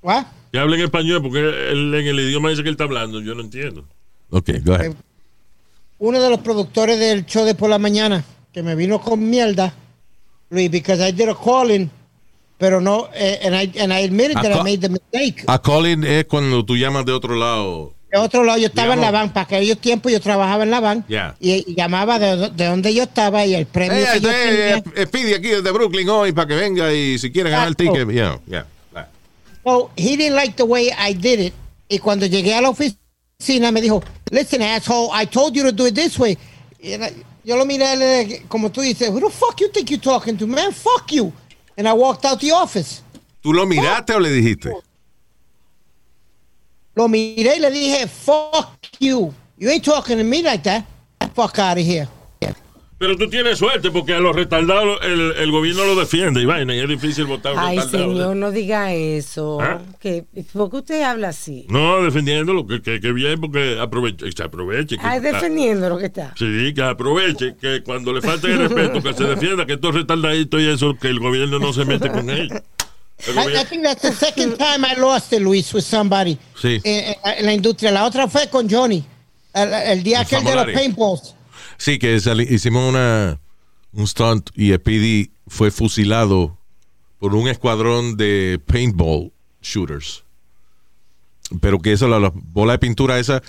[0.01, 0.25] what?
[0.51, 3.33] Que habla en español, porque él en el idioma ese que él está hablando, yo
[3.33, 3.85] no entiendo.
[4.29, 4.93] Ok, go ahead.
[5.97, 8.23] Uno de los productores del show de por la mañana
[8.53, 9.73] que me vino con mierda,
[10.49, 11.89] Luis, because I did a calling,
[12.57, 15.43] pero no, eh, and I and I admitted A that I made the mistake.
[15.47, 17.93] A calling es cuando tú llamas de otro lado.
[18.11, 20.71] De otro lado, yo estaba en la Digamos- van, para aquellos tiempos yo trabajaba en
[20.71, 21.35] la van Ya.
[21.39, 24.83] y, y llamaba de, de donde yo estaba y el premio Hey, que yo tenía.
[24.95, 28.09] eh, pide aquí desde Brooklyn hoy para que venga y si quiere ganar el ticket.
[28.09, 28.65] Yeah, yeah.
[29.65, 31.53] So, he didn't like the way I did it.
[31.89, 35.87] Y cuando llegué a la oficina, me dijo, listen, asshole, I told you to do
[35.87, 36.37] it this way.
[36.79, 36.91] Y
[37.43, 40.71] yo lo miré como tú dices, who the fuck you think you're talking to, man?
[40.71, 41.33] Fuck you.
[41.77, 43.01] And I walked out the office.
[43.41, 44.71] ¿Tú lo miraste o le dijiste?
[46.95, 49.33] Lo miré y le dije, fuck you.
[49.57, 50.85] You ain't talking to me like that.
[51.33, 52.07] Fuck out of here.
[52.97, 56.73] Pero tú tienes suerte porque a los retardados el, el gobierno lo defiende y vaina,
[56.73, 58.11] y es difícil votar a un Ay, retardado.
[58.13, 59.59] señor, no diga eso.
[59.59, 59.81] ¿Ah?
[59.99, 61.65] Que, ¿Por qué usted habla así?
[61.67, 64.97] No, defendiéndolo, que, que, que bien, porque aproveche, se aproveche.
[64.97, 66.33] Que, Ay, defendiendo lo que está.
[66.37, 70.61] Sí, que aproveche, que cuando le falte el respeto, que se defienda, que estos retardaditos
[70.61, 72.61] y eso, que el gobierno no se mete con ellos.
[73.27, 76.37] El I, I think that's the second time I lost it, Luis, with somebody.
[76.61, 76.79] Sí.
[76.83, 77.91] En, en la- en la industria.
[77.91, 79.03] La otra fue con Johnny.
[79.53, 81.35] El, el día El aquel de los paintballs.
[81.77, 83.39] Sí, que sali- hicimos una,
[83.93, 86.57] un stunt y Speedy fue fusilado
[87.19, 90.23] por un escuadrón de paintball shooters.
[91.61, 93.41] Pero que eso, la- las bolas de pintura esas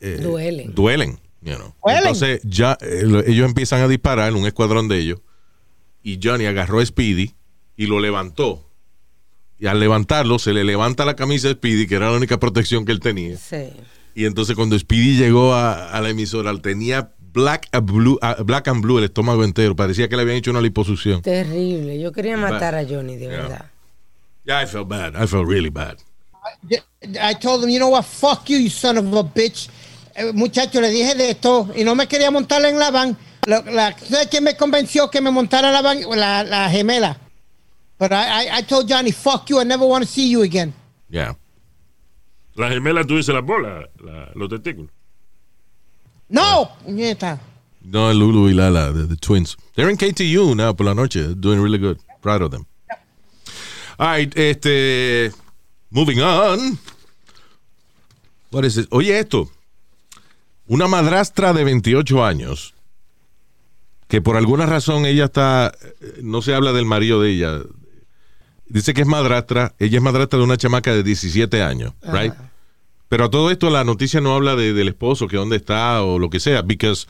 [0.00, 0.74] eh, Duelen.
[0.74, 1.18] duelen.
[1.42, 1.74] you know.
[1.84, 1.98] Duelen.
[2.02, 5.20] Entonces ya eh, lo- ellos empiezan a disparar, un escuadrón de ellos,
[6.02, 7.34] y Johnny agarró a Speedy
[7.76, 8.68] y lo levantó.
[9.58, 12.84] Y al levantarlo, se le levanta la camisa a Speedy, que era la única protección
[12.84, 13.36] que él tenía.
[13.38, 13.70] Sí.
[14.14, 18.80] Y entonces cuando Speedy llegó a, a la emisora, tenía black, and blue, black and
[18.80, 19.76] blue el estómago entero.
[19.76, 21.20] Parecía que le habían hecho una liposucción.
[21.20, 22.00] Terrible.
[22.00, 22.50] Yo quería Bad.
[22.52, 23.36] matar a Johnny, de Yeah.
[23.42, 23.64] verdad.
[24.46, 25.14] Yeah, I felt bad.
[25.22, 25.98] I felt really bad.
[27.20, 29.68] I told him, you know what, fuck you, you son of a bitch.
[30.14, 33.16] Eh, muchacho, le dije de esto y no me quería montar en la van.
[33.46, 35.98] La, la, ¿Sabes quién me convenció que me montara la van?
[36.16, 37.18] La, la gemela.
[37.98, 40.72] But I, I, I told Johnny, fuck you, I never want to see you again.
[41.10, 41.36] Yeah.
[42.54, 44.90] La gemela, tú dices las bolas, la- los testículos.
[46.28, 47.40] No, puñeta.
[47.82, 49.56] No, Lulu y Lala, the, the twins.
[49.74, 51.34] They're in KTU now por la noche.
[51.34, 51.98] Doing really good.
[52.22, 52.64] Proud of them.
[53.98, 55.32] All right, este.
[55.90, 56.78] Moving on.
[58.50, 58.88] What is it?
[58.90, 59.50] Oye, esto.
[60.66, 62.72] Una madrastra de 28 años.
[64.08, 65.72] Que por alguna razón ella está.
[66.00, 67.60] eh, No se habla del marido de ella.
[68.66, 69.74] Dice que es madrastra.
[69.78, 71.92] Ella es madrastra de una chamaca de 17 años.
[72.02, 72.32] Right?
[73.14, 76.18] Pero a todo esto la noticia no habla de- del esposo, que dónde está o
[76.18, 76.62] lo que sea.
[76.62, 77.06] Because.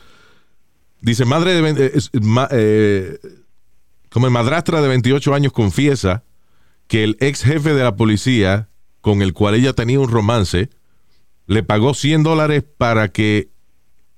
[1.00, 1.86] Dice, madre de...
[1.86, 3.18] eh, es- ma- eh,
[4.10, 6.22] como el madrastra de 28 años confiesa
[6.88, 8.68] que el ex jefe de la policía,
[9.00, 10.68] con el cual ella tenía un romance,
[11.46, 13.48] le pagó 100 dólares para que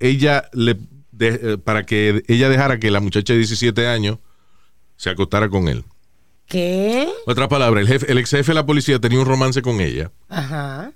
[0.00, 0.78] ella le
[1.12, 4.18] de- eh, para que ella dejara que la muchacha de 17 años
[4.96, 5.84] se acostara con él.
[6.48, 7.08] ¿Qué?
[7.26, 10.10] Otra palabra, el, jefe, el ex jefe de la policía tenía un romance con ella.
[10.28, 10.90] Ajá.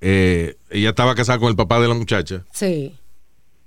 [0.00, 2.44] Eh, ella estaba casada con el papá de la muchacha.
[2.52, 2.94] Sí.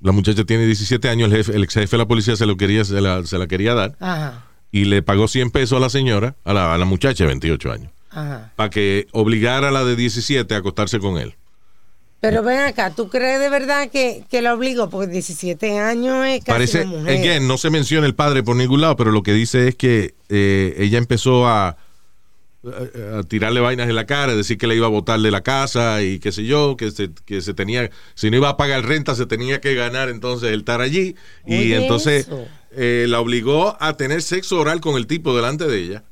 [0.01, 2.55] La muchacha tiene 17 años, el, jefe, el ex jefe de la policía se, lo
[2.55, 3.95] quería, se, la, se la quería dar.
[3.99, 4.45] Ajá.
[4.71, 7.71] y le pagó 100 pesos a la señora, a la, a la muchacha de 28
[7.71, 8.53] años, Ajá.
[8.55, 11.35] para que obligara a la de 17 a acostarse con él.
[12.21, 14.89] Pero ven acá, ¿tú crees de verdad que, que la obligó?
[14.89, 17.17] Porque 17 años es casi Parece, una mujer.
[17.17, 20.13] again, no se menciona el padre por ningún lado, pero lo que dice es que
[20.27, 21.77] eh, ella empezó a,
[22.65, 25.41] a, a tirarle vainas en la cara, decir que le iba a botar de la
[25.41, 28.85] casa y qué sé yo, que se, que se tenía, si no iba a pagar
[28.85, 31.15] renta, se tenía que ganar entonces el estar allí.
[31.45, 32.27] y entonces
[32.71, 36.03] eh, la obligó a tener sexo oral con el tipo delante de ella.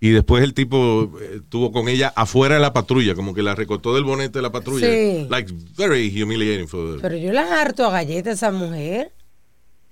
[0.00, 3.54] Y después el tipo eh, estuvo con ella afuera de la patrulla, como que la
[3.54, 4.86] recortó del bonete de la patrulla.
[4.86, 5.26] Sí.
[5.30, 9.12] Like, very humiliating for Pero yo la harto a galletas a esa mujer.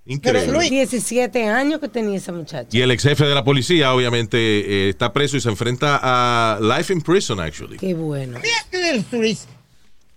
[0.05, 0.69] Increíble.
[0.69, 2.69] 17 años que tenía esa muchacha.
[2.73, 6.59] Y el ex jefe de la policía, obviamente, eh, está preso y se enfrenta a
[6.61, 7.77] life in prison, actually.
[7.79, 8.41] Qué bueno.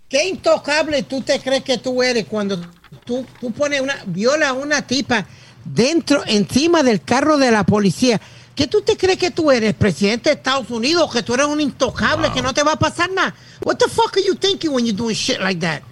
[0.08, 2.60] Qué intocable tú te crees que tú eres cuando
[3.04, 5.26] tú, tú pones una, viola a una tipa
[5.64, 8.20] dentro, encima del carro de la policía.
[8.54, 11.12] ¿Qué tú te crees que tú eres, presidente de Estados Unidos?
[11.12, 13.34] Que tú eres un intocable, que no te va a pasar nada.
[13.62, 15.82] What the fuck are you thinking when you're doing shit like that?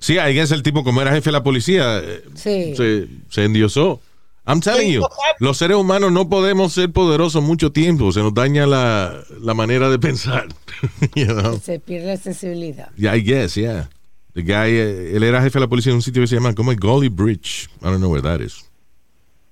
[0.00, 2.74] Sí, ahí es el tipo, como era jefe de la policía, eh, Sí.
[2.76, 4.00] se, se endiosó.
[4.46, 5.02] I'm telling you,
[5.40, 8.12] los seres humanos no podemos ser poderosos mucho tiempo.
[8.12, 10.48] Se nos daña la, la manera de pensar.
[11.14, 11.60] you know?
[11.62, 12.90] Se pierde la sensibilidad.
[12.96, 13.90] Yeah, I guess, yeah.
[14.32, 16.54] The guy, eh, él era jefe de la policía en un sitio que se llama
[16.54, 17.68] como Golly Bridge.
[17.82, 18.64] I don't know where that is.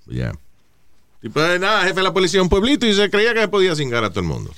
[0.06, 0.32] But yeah.
[1.20, 3.74] Tipo, eh, nada, jefe de la policía de un pueblito y se creía que podía
[3.76, 4.50] cingar a todo el mundo.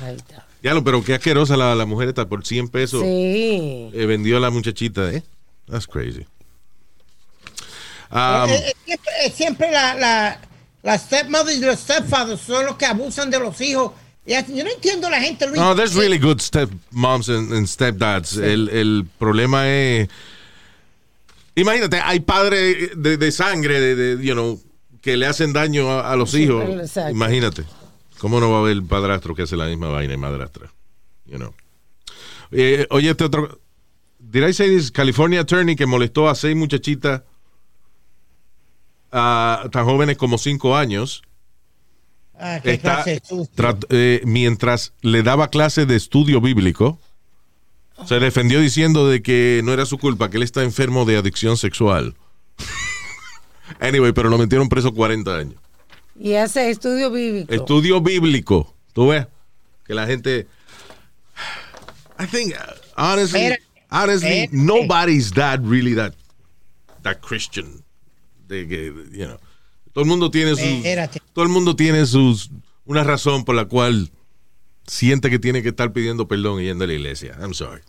[0.00, 0.46] Ahí está.
[0.62, 3.02] Ya lo, pero qué asquerosa la, la mujer está por 100 pesos.
[3.02, 3.90] Sí.
[3.92, 5.22] eh, vendió a la muchachita, ¿eh?
[5.70, 6.26] That's crazy.
[8.10, 10.40] Um, Eh, eh, siempre, eh, la, la,
[10.82, 13.92] la stepmother y los stepfathers son los que abusan de los hijos.
[14.26, 15.58] Yo no entiendo la gente, Luis.
[15.58, 18.36] no, there's really good stepmoms and, and stepdads.
[18.36, 20.08] El, el problema es.
[21.54, 24.60] Imagínate, hay padres de, de sangre, de, de, you know,
[25.00, 26.62] que le hacen daño a, a los Sí, hijos.
[26.78, 27.10] exacto.
[27.10, 27.64] Imagínate.
[28.18, 30.72] ¿Cómo no va a haber padrastro que hace la misma vaina y madrastra?
[31.26, 31.54] You know.
[32.50, 33.60] Eh, oye, este otro.
[34.18, 34.90] Did I say this?
[34.90, 37.22] California attorney que molestó a seis muchachitas
[39.12, 41.22] ah, tan jóvenes como cinco años.
[42.38, 43.22] Ah, qué Está- clase
[43.90, 47.00] eh, mientras le daba clases de estudio bíblico,
[48.06, 51.56] se defendió diciendo de que no era su culpa, que él está enfermo de adicción
[51.56, 52.14] sexual.
[53.80, 55.60] anyway, pero lo metieron preso 40 años.
[56.18, 57.54] Y hace estudio bíblico.
[57.54, 58.74] Estudio bíblico.
[58.92, 59.26] ¿Tú ves?
[59.86, 60.46] Que la gente.
[62.18, 62.54] I think,
[62.96, 63.58] honestly, Espera.
[63.90, 64.50] honestly, Espérate.
[64.52, 66.14] nobody's that really that,
[67.02, 67.84] that Christian.
[68.48, 69.38] De que, you know,
[69.92, 70.64] todo el mundo tiene sus.
[70.64, 71.20] Espérate.
[71.32, 72.50] Todo el mundo tiene sus.
[72.84, 74.10] Una razón por la cual
[74.86, 77.36] siente que tiene que estar pidiendo perdón y yendo a la iglesia.
[77.40, 77.82] I'm sorry.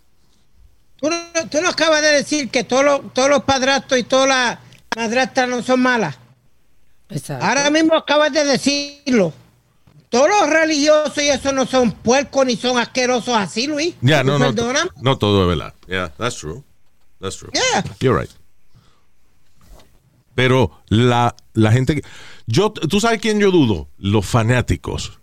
[0.97, 1.17] ¿Tú no,
[1.49, 4.59] tú no acabas de decir que todos los, todos los padrastros y todas las
[4.95, 6.17] madrastras no son malas.
[7.09, 7.45] Exacto.
[7.45, 9.33] Ahora mismo acabas de decirlo.
[10.09, 13.93] Todos los religiosos y eso no son puercos ni son asquerosos así, Luis.
[14.01, 14.73] Ya, ¿Tú no, no.
[15.01, 15.73] No todo es verdad.
[15.87, 16.63] Yeah, that's true.
[17.19, 17.51] That's true.
[17.53, 17.83] Yeah.
[17.99, 18.31] You're right.
[20.33, 22.03] Pero la, la gente que.
[22.47, 23.89] Yo, ¿Tú sabes quién yo dudo?
[23.97, 25.19] Los fanáticos.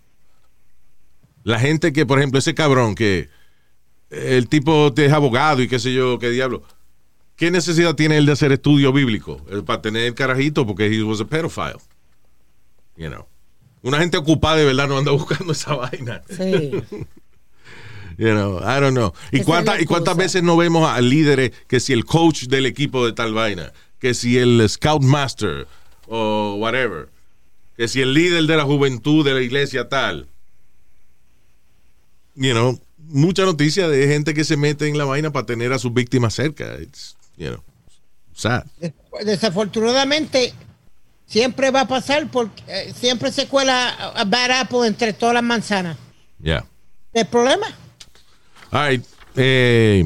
[1.43, 3.29] La gente que, por ejemplo, ese cabrón que
[4.11, 6.63] el tipo es abogado y qué sé yo, qué diablo.
[7.37, 9.41] ¿Qué necesidad tiene él de hacer estudio bíblico?
[9.51, 11.79] Eh, Para tener el carajito porque he was a pedophile.
[12.97, 13.27] You know.
[13.83, 16.23] Una gente ocupada de verdad no anda buscando esa vaina.
[16.29, 16.83] Sí.
[18.19, 19.13] You know, I don't know.
[19.31, 20.23] ¿Y, cuántas la ¿Y cuántas cosa.
[20.25, 24.15] veces no vemos a líderes que si el coach del equipo de tal vaina, que
[24.15, 25.67] si el scout master
[26.09, 27.11] o whatever,
[27.77, 30.29] que si el líder de la juventud de la iglesia tal?
[32.37, 35.79] You know, mucha noticia de gente que se mete en la vaina para tener a
[35.79, 36.79] sus víctimas cerca.
[36.81, 37.63] It's, you know,
[38.35, 38.65] sad.
[39.25, 40.53] Desafortunadamente,
[41.27, 45.43] siempre va a pasar porque eh, siempre se cuela a bad apple entre todas las
[45.43, 45.97] manzanas.
[46.43, 46.65] Yeah.
[47.13, 47.67] ¿El problema?
[48.73, 49.05] All right.
[49.37, 50.05] Eh,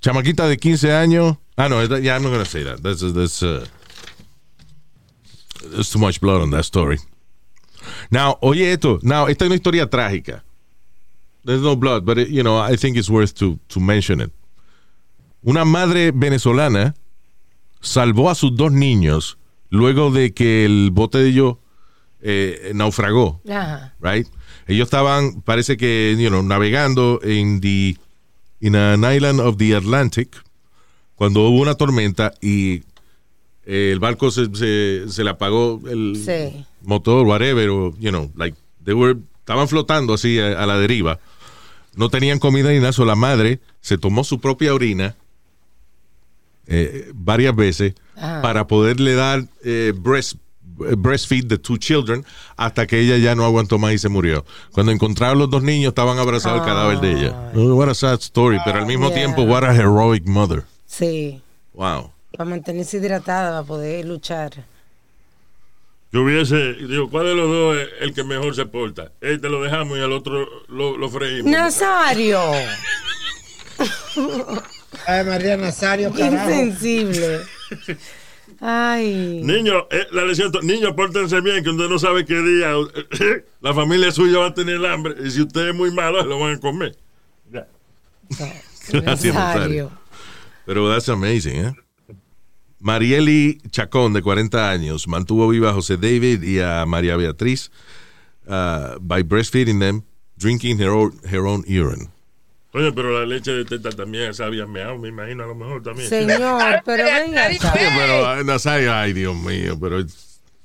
[0.00, 1.36] chamaquita de 15 años.
[1.56, 2.82] Ah, no, esta- yeah, I'm not going to say that.
[2.82, 3.66] That's, that's, uh,
[5.70, 6.98] there's too much blood on that story.
[8.10, 8.98] Now, oye esto.
[9.02, 10.42] Now, esta es una historia trágica.
[11.44, 14.32] There's no blood, but, it- you know, I think it's worth to, to mention it.
[15.44, 16.94] Una madre venezolana
[17.80, 19.36] salvó a sus dos niños
[19.70, 21.56] luego de que el bote de ellos
[22.22, 23.94] eh, naufragó Ajá.
[24.00, 24.26] right?
[24.66, 27.96] Ellos estaban, parece que, you know, navegando en the,
[28.60, 30.34] in an island of the Atlantic
[31.16, 32.82] cuando hubo una tormenta y
[33.66, 36.64] eh, el barco se, se, se le apagó el Sí.
[36.82, 41.18] motor, whatever, o, you know, like, they were, estaban flotando así a, a la deriva.
[41.96, 45.14] No tenían comida ni nada, so la madre se tomó su propia orina
[46.66, 47.94] eh, varias veces
[48.42, 50.34] para poderle dar eh, breast,
[50.88, 52.24] eh, breastfeed the two children
[52.56, 54.44] hasta que ella ya no aguantó más y se murió.
[54.72, 57.52] Cuando encontraron los dos niños estaban abrazados al cadáver de ella.
[57.54, 59.16] Oh, what a sad story, pero al mismo Yeah.
[59.18, 60.62] tiempo what a heroic mother.
[60.86, 61.40] Sí.
[61.74, 62.12] Wow.
[62.36, 64.52] Para mantenerse hidratada, para poder luchar.
[66.12, 69.10] Yo hubiese, digo, ¿cuál de los dos es el que mejor se porta?
[69.20, 71.50] Este lo dejamos y al otro lo, lo freímos.
[71.50, 72.40] Nazario.
[75.06, 76.50] Ay, María Nazario, Qué carajo.
[76.50, 77.40] insensible.
[78.60, 79.40] Ay.
[79.42, 82.72] Niño, eh, la lección, niños, pórtense bien, que usted no sabe qué día
[83.60, 85.14] la familia suya va a tener hambre.
[85.24, 86.96] Y si usted es muy malo, se lo van a comer.
[87.52, 87.66] Ya.
[88.90, 89.90] Gracias, Nazario.
[90.66, 91.74] Pero that's amazing, ¿eh?
[92.80, 97.70] Marieli Chacón, de 40 años, mantuvo viva a José David y a María Beatriz
[98.46, 100.02] uh, by breastfeeding them,
[100.36, 102.10] drinking her own, her own urine.
[102.74, 106.08] Oye, pero la leche de teta también sabía meao, me imagino, a lo mejor también.
[106.08, 107.46] Señor, pero venga.
[107.46, 107.58] Oye,
[107.96, 110.04] pero, ay, Nazario, ay, Dios mío, pero...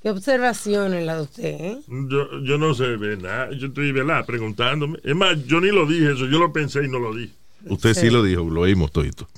[0.02, 1.78] Qué observaciones la de usted, ¿eh?
[1.86, 3.50] Yo, yo no sé ver nada.
[3.52, 4.26] Yo estoy ¿verdad?
[4.26, 4.98] preguntándome.
[5.04, 6.26] Es más, yo ni lo dije eso.
[6.26, 7.32] Yo lo pensé y no lo dije.
[7.66, 9.28] Usted sí, lo dijo, lo oímos todito.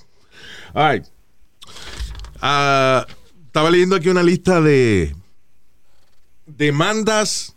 [0.72, 1.04] Right.
[2.40, 3.06] Ah,
[3.44, 5.14] estaba leyendo aquí una lista de
[6.46, 7.54] demandas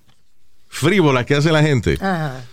[0.67, 1.93] frívolas que hace la gente.
[2.01, 2.43] Ajá.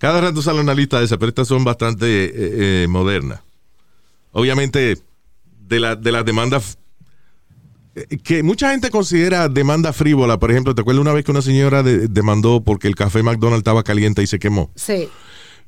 [0.00, 3.40] Cada rato sale una lista de esas, pero estas son bastante eh, eh, modernas.
[4.32, 4.96] Obviamente,
[5.68, 6.78] de, la- de las demandas
[7.94, 10.38] eh, que mucha gente considera demanda frívola.
[10.38, 13.58] Por ejemplo, ¿te acuerdas una vez que una señora de- demandó porque el café McDonald's
[13.60, 14.70] estaba caliente y se quemó?
[14.74, 15.08] Sí.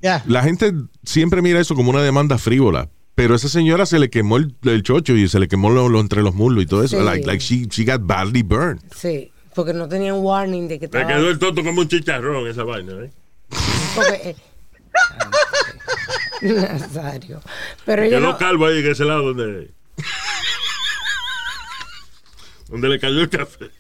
[0.01, 0.25] Ya.
[0.27, 0.73] La gente
[1.05, 2.89] siempre mira eso como una demanda frívola.
[3.15, 5.91] Pero a esa señora se le quemó el, el chocho y se le quemó lo,
[5.91, 6.99] lo entre los muslos y todo eso.
[6.99, 7.05] Sí.
[7.05, 8.81] Like, like she, she got badly burned.
[8.97, 9.31] Sí.
[9.55, 11.07] Porque no tenían warning de que Me estaba.
[11.09, 13.11] quedó el toto como un chicharrón esa vaina, ¿eh?
[13.95, 14.37] Porque, eh,
[16.43, 17.41] Nazario.
[17.85, 18.37] Pero yo no.
[18.39, 19.71] calvo ahí en ese lado donde.
[22.69, 23.71] donde le cayó el café.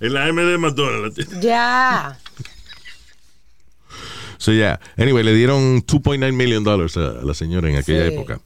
[0.00, 1.40] En la M de McDonald's.
[1.40, 2.18] Ya.
[4.38, 4.80] So, yeah.
[4.96, 8.14] Anyway, le dieron 2.9 million dollars a, la señora en aquella Sí.
[8.14, 8.40] época.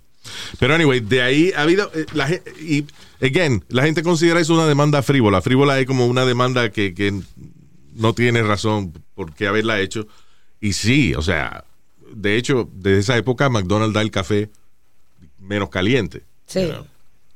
[0.58, 1.90] Pero anyway, de ahí ha habido.
[1.94, 2.28] eh, La,
[2.60, 2.86] y,
[3.20, 5.40] again, la gente considera eso una demanda frívola.
[5.42, 7.20] Frívola es como una demanda que, que
[7.94, 10.06] no tiene razón por qué haberla hecho.
[10.64, 11.62] Y sí, o sea,
[12.10, 14.48] de hecho, desde esa época McDonald's da el café
[15.38, 16.22] menos caliente.
[16.46, 16.62] Sí.
[16.62, 16.86] you know.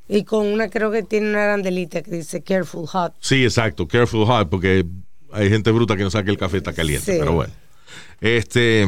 [0.08, 3.12] Y con una, creo que tiene una arandelita que dice Careful Hot.
[3.20, 3.86] Sí, exacto.
[3.86, 4.86] Careful hot, porque
[5.30, 7.12] hay gente bruta que no sabe que el café está caliente.
[7.12, 7.18] Sí.
[7.20, 7.52] Pero bueno.
[8.22, 8.86] Este.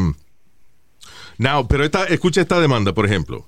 [1.36, 3.44] Now, pero esta, escucha esta demanda, por ejemplo.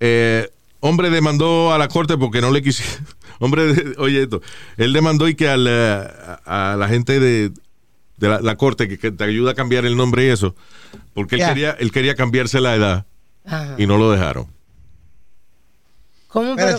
[0.00, 0.48] Eh,
[0.80, 3.06] hombre demandó a la corte porque no le quisieron.
[3.40, 4.40] Hombre, de- oye esto.
[4.78, 6.08] Él demandó y que eh,
[6.46, 7.52] a, a la gente de,
[8.24, 10.54] de la, la corte que, que te ayuda a cambiar el nombre y eso.
[11.12, 13.06] Porque él, quería, él quería cambiarse la edad
[13.44, 13.74] Ajá.
[13.78, 14.46] y no lo dejaron.
[16.28, 16.76] ¿Cómo, pero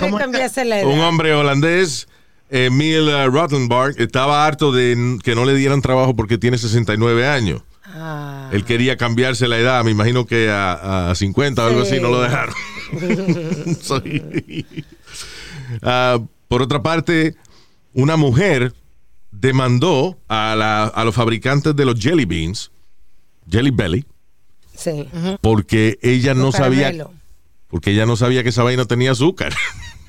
[0.00, 0.88] ¿cómo cambiarse la edad?
[0.90, 2.06] Un hombre holandés,
[2.50, 7.62] Emil Rottenberg, estaba harto de que no le dieran trabajo porque tiene 69 años.
[7.84, 8.48] Ah.
[8.52, 11.94] Él quería cambiarse la edad, me imagino que a, a 50 o algo Sí.
[11.94, 12.54] así, no lo dejaron.
[13.80, 14.66] Soy-
[15.82, 17.34] Ah, por otra parte,
[17.94, 18.74] una mujer
[19.32, 22.70] demandó a, la- a los fabricantes de los jelly beans,
[23.50, 24.04] Jelly Belly,
[24.76, 25.08] Sí.
[25.40, 26.92] porque ella no sabía
[27.68, 29.52] porque ella no sabía que esa vaina tenía azúcar.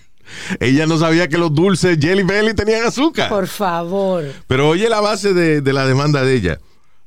[0.59, 3.29] ella no sabía que los dulces Jelly Belly tenían azúcar.
[3.29, 4.23] Por favor.
[4.47, 6.59] Pero oye la base de, de la demanda de ella.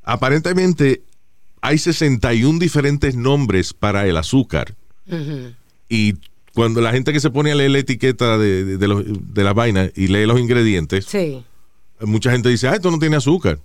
[0.03, 1.03] Aparentemente
[1.61, 4.73] hay 61 diferentes nombres para el azúcar.
[5.89, 6.15] Y
[6.53, 9.43] cuando la gente que se pone a leer la etiqueta de, de, de los- de
[9.43, 11.43] la vaina y lee los ingredientes, Sí.
[12.01, 13.59] Mucha gente dice, ah, esto no tiene azúcar.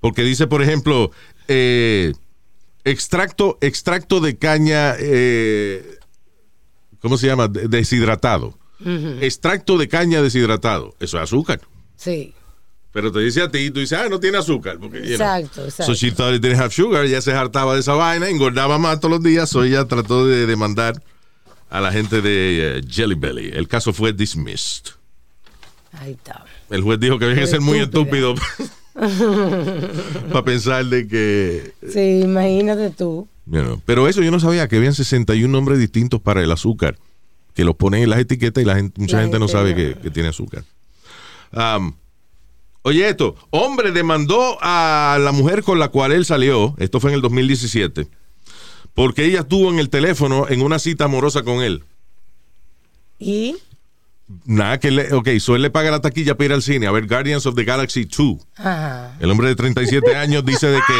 [0.00, 1.10] Porque dice, por ejemplo,
[1.48, 2.12] eh,
[2.84, 5.98] extracto, extracto de caña, eh,
[7.00, 7.48] ¿cómo se llama?
[7.48, 8.58] De- Deshidratado.
[9.20, 10.94] Extracto de caña deshidratado.
[11.00, 11.60] Eso es azúcar.
[11.96, 12.34] Sí.
[12.92, 14.78] Pero te dice a ti, tú dices, ah, no tiene azúcar.
[14.78, 15.26] Porque, you know.
[15.26, 15.92] Exacto, exacto.
[15.92, 17.04] So she thought it didn't have sugar.
[17.04, 19.48] Ella se hartaba de esa vaina, engordaba más todos los días.
[19.48, 21.02] So ella trató de demandar
[21.70, 23.50] a la gente de eh, Jelly Belly.
[23.52, 24.92] El caso fue dismissed.
[25.92, 26.44] Ahí está.
[26.70, 28.34] El juez dijo que había que ser muy estúpido
[30.32, 31.72] para pensar de que...
[31.92, 33.28] Sí, imagínate tú.
[33.50, 33.80] know.
[33.84, 36.98] Pero eso yo no sabía, que habían 61 nombres distintos para el azúcar,
[37.54, 39.76] que los ponen en las etiquetas y la gente, mucha La gente no sabe no.
[39.76, 40.64] que, que tiene azúcar.
[41.52, 41.92] Um,
[42.82, 47.14] oye esto, hombre demandó a la mujer con la cual él salió, esto fue en
[47.16, 48.08] el 2017,
[48.94, 51.82] porque ella estuvo en el teléfono en una cita amorosa con él.
[53.18, 53.56] ¿Y?
[54.44, 56.90] Nada, que le, ok, so él le paga la taquilla para ir al cine a
[56.90, 58.38] ver Guardians of the Galaxy 2.
[58.56, 59.16] Ajá.
[59.20, 60.94] El hombre de 37 años dice de que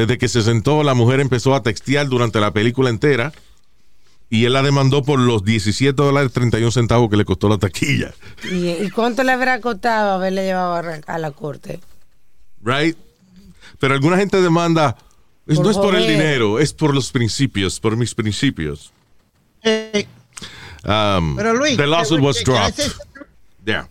[0.00, 3.32] desde que se sentó la mujer empezó a textear durante la película entera
[4.28, 8.12] y él la demandó por los 17 dólares 31 centavos que le costó la taquilla.
[8.50, 11.78] ¿Y, y cuánto le habrá costado haberle llevado a, a la corte?
[12.64, 12.96] Right?
[13.78, 14.96] Pero alguna gente demanda,
[15.46, 18.92] es- no es por el dinero, es por los principios, por mis principios.
[19.62, 20.06] Eh,
[20.86, 22.78] Um, pero Luis, the lawsuit eh, was dropped.
[23.64, 23.86] Yeah.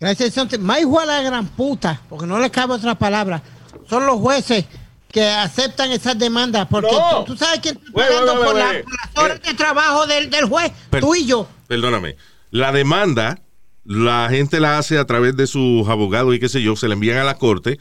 [0.00, 0.60] can I say something?
[0.60, 3.42] Más igual a la gran puta, porque no le cabe otra palabra,
[3.88, 4.64] son los jueces
[5.12, 7.24] que aceptan esas demandas, porque No.
[7.24, 8.84] tú, tú sabes quién está Wait, pagando wait, wait, por, la- wait.
[8.84, 11.48] por las horas de trabajo del, del juez, Per- tú y yo.
[11.68, 12.16] Perdóname.
[12.50, 13.38] La demanda,
[13.84, 16.94] la gente la hace a través de sus abogados y qué sé yo, se la
[16.94, 17.78] envían a la corte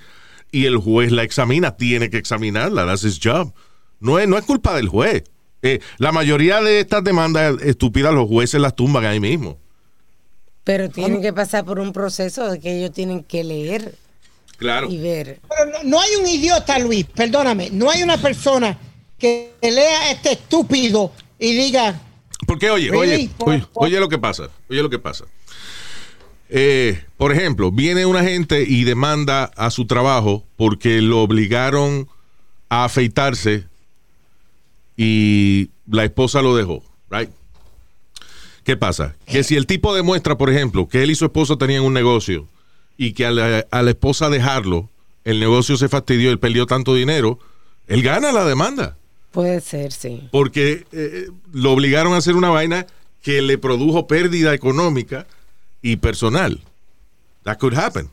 [0.52, 3.54] y el juez la examina, tiene que examinarla, that's his job.
[4.00, 5.24] No es, no es culpa del juez.
[5.66, 9.58] Eh, la mayoría de estas demandas estúpidas los jueces las tumban ahí mismo.
[10.64, 13.96] Pero tienen que pasar por un proceso de que ellos tienen que leer
[14.58, 14.90] Claro.
[14.90, 15.40] y ver.
[15.50, 18.78] Pero no, no hay un idiota, Luis, perdóname, no hay una persona
[19.18, 22.00] que lea este estúpido y diga,
[22.46, 23.32] Porque oye, Really?
[23.40, 25.26] oye, oye, oye lo que pasa, oye lo que pasa.
[26.50, 32.08] Eh, por ejemplo, viene una gente y demanda a su trabajo porque lo obligaron
[32.70, 33.66] a afeitarse
[34.98, 37.30] y la esposa lo dejó, right?
[38.64, 39.16] ¿Qué pasa?
[39.26, 42.48] Que si el tipo demuestra, por ejemplo, que él y su esposa tenían un negocio
[42.98, 44.90] y que a la, a la esposa dejarlo,
[45.24, 47.40] el negocio se fastidió, él perdió tanto dinero,
[47.88, 48.98] él gana la demanda
[49.32, 50.30] Puede ser, sí.
[50.32, 52.88] porque eh, lo obligaron a hacer una vaina
[53.22, 55.28] que le produjo pérdida económica
[55.82, 56.62] y personal.
[57.44, 58.10] That could happen.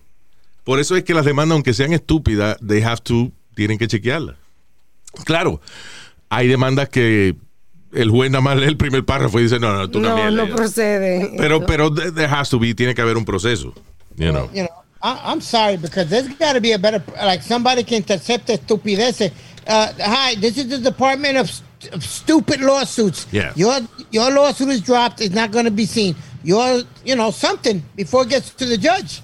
[0.65, 4.37] Por eso es que las demandas, aunque sean estúpidas, they have to, tienen que chequearlas.
[5.25, 5.61] Claro,
[6.35, 7.37] hay demandas que
[7.93, 10.35] el juez nada más lee el primer párrafo y dice, no, no, tú No, también.
[10.35, 10.53] no lee".
[10.53, 11.35] procede.
[11.37, 13.75] pero, pero there has to be, tiene que haber un proceso.
[14.17, 14.49] You know.
[14.55, 14.69] you know,
[15.03, 19.31] I, I'm sorry because there's got to be a better, like somebody que intercepte estupideces.
[19.67, 23.27] Uh, hi, this is the Department of, St- of Stupid Lawsuits.
[23.31, 23.53] Yeah.
[23.55, 23.81] Your
[24.11, 25.21] your lawsuit is dropped.
[25.21, 26.15] It's not going to be seen.
[26.45, 29.21] Your, you know, something before it gets to the judge.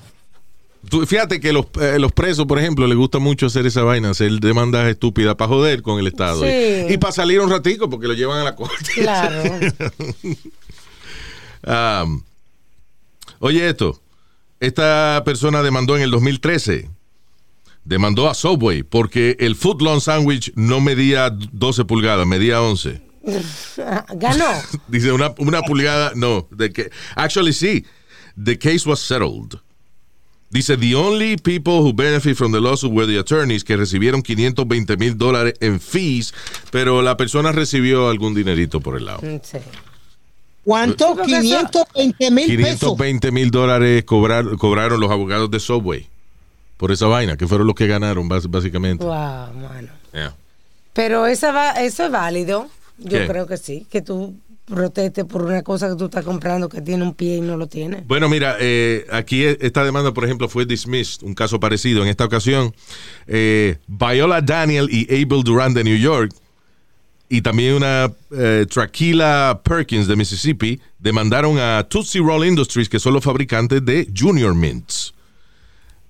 [0.91, 4.11] Tú- fíjate que los, eh, los presos, por ejemplo, les gusta mucho hacer esa vaina,
[4.11, 6.43] hacer demandas estúpidas para joder con el Estado.
[6.43, 6.87] Sí.
[6.95, 8.93] Y, para salir un ratico porque lo llevan a la corte.
[8.95, 9.43] Claro.
[11.67, 12.23] Um,
[13.41, 14.01] oye esto,
[14.61, 16.89] esta persona demandó en el 2013,
[17.85, 23.03] demandó a Subway porque el footlong sandwich no medía 12 pulgadas, medía 11.
[24.15, 24.47] Ganó.
[24.89, 27.85] Dice una, una pulgada, no, de que, actually sí,
[28.43, 29.61] the case was settled.
[30.51, 34.97] Dice, the only people who benefit from the lawsuit were the attorneys que recibieron 520
[34.97, 36.33] mil dólares en fees,
[36.71, 39.21] pero la persona recibió algún dinerito por el lado.
[39.43, 39.59] Sí.
[40.65, 41.15] ¿Cuánto?
[41.17, 42.79] porque eso- 520 mil pesos.
[42.97, 46.07] 520 mil dólares cobrar- cobraron los abogados de Subway
[46.77, 49.05] por esa vaina, que fueron los que ganaron, básicamente.
[49.05, 49.89] Wow, mano.
[50.13, 50.35] Yeah.
[50.93, 52.69] Pero esa va, eso es válido.
[52.99, 53.27] Yo ¿Qué?
[53.27, 53.87] creo que sí.
[53.91, 54.35] Que tú
[54.69, 57.67] protestes por una cosa que tú estás comprando que tiene un pie y no lo
[57.67, 58.05] tiene.
[58.07, 62.03] Bueno, mira, eh, aquí e- esta demanda, por ejemplo, fue dismissed, un caso parecido.
[62.03, 62.75] En esta ocasión,
[63.27, 66.33] eh, Viola Daniel y Abel Durant de New York
[67.29, 73.13] y también una eh, Traquila Perkins de Mississippi demandaron a Tootsie Roll Industries, que son
[73.15, 75.15] los fabricantes de Junior Mints.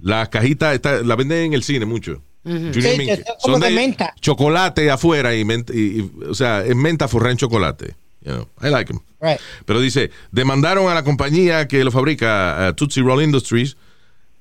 [0.01, 2.23] Las cajitas esta- la venden en el cine mucho.
[2.45, 4.15] Junior Sí, Mint, son de menta.
[4.21, 7.97] chocolate afuera y, menta- y- y- o sea, es menta forrada en chocolate.
[8.23, 9.01] You know, I like them.
[9.21, 9.41] Right.
[9.65, 13.77] Pero dice, demandaron a la compañía que lo fabrica, a Tootsie Roll Industries,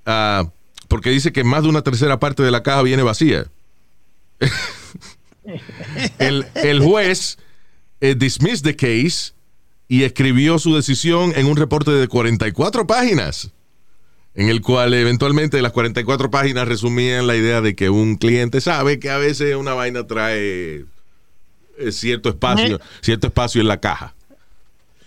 [0.06, 0.50] ah,
[0.88, 3.46] porque dice que más de una tercera parte de la caja viene vacía.
[6.20, 7.38] el, el juez
[8.02, 9.34] eh, dismissed the case
[9.88, 13.52] y escribió su decisión en un reporte de 44 páginas,
[14.36, 19.00] en el cual eventualmente las 44 páginas resumían la idea de que un cliente sabe
[19.00, 20.86] que a veces una vaina trae
[21.92, 24.14] cierto espacio, cierto espacio en la caja.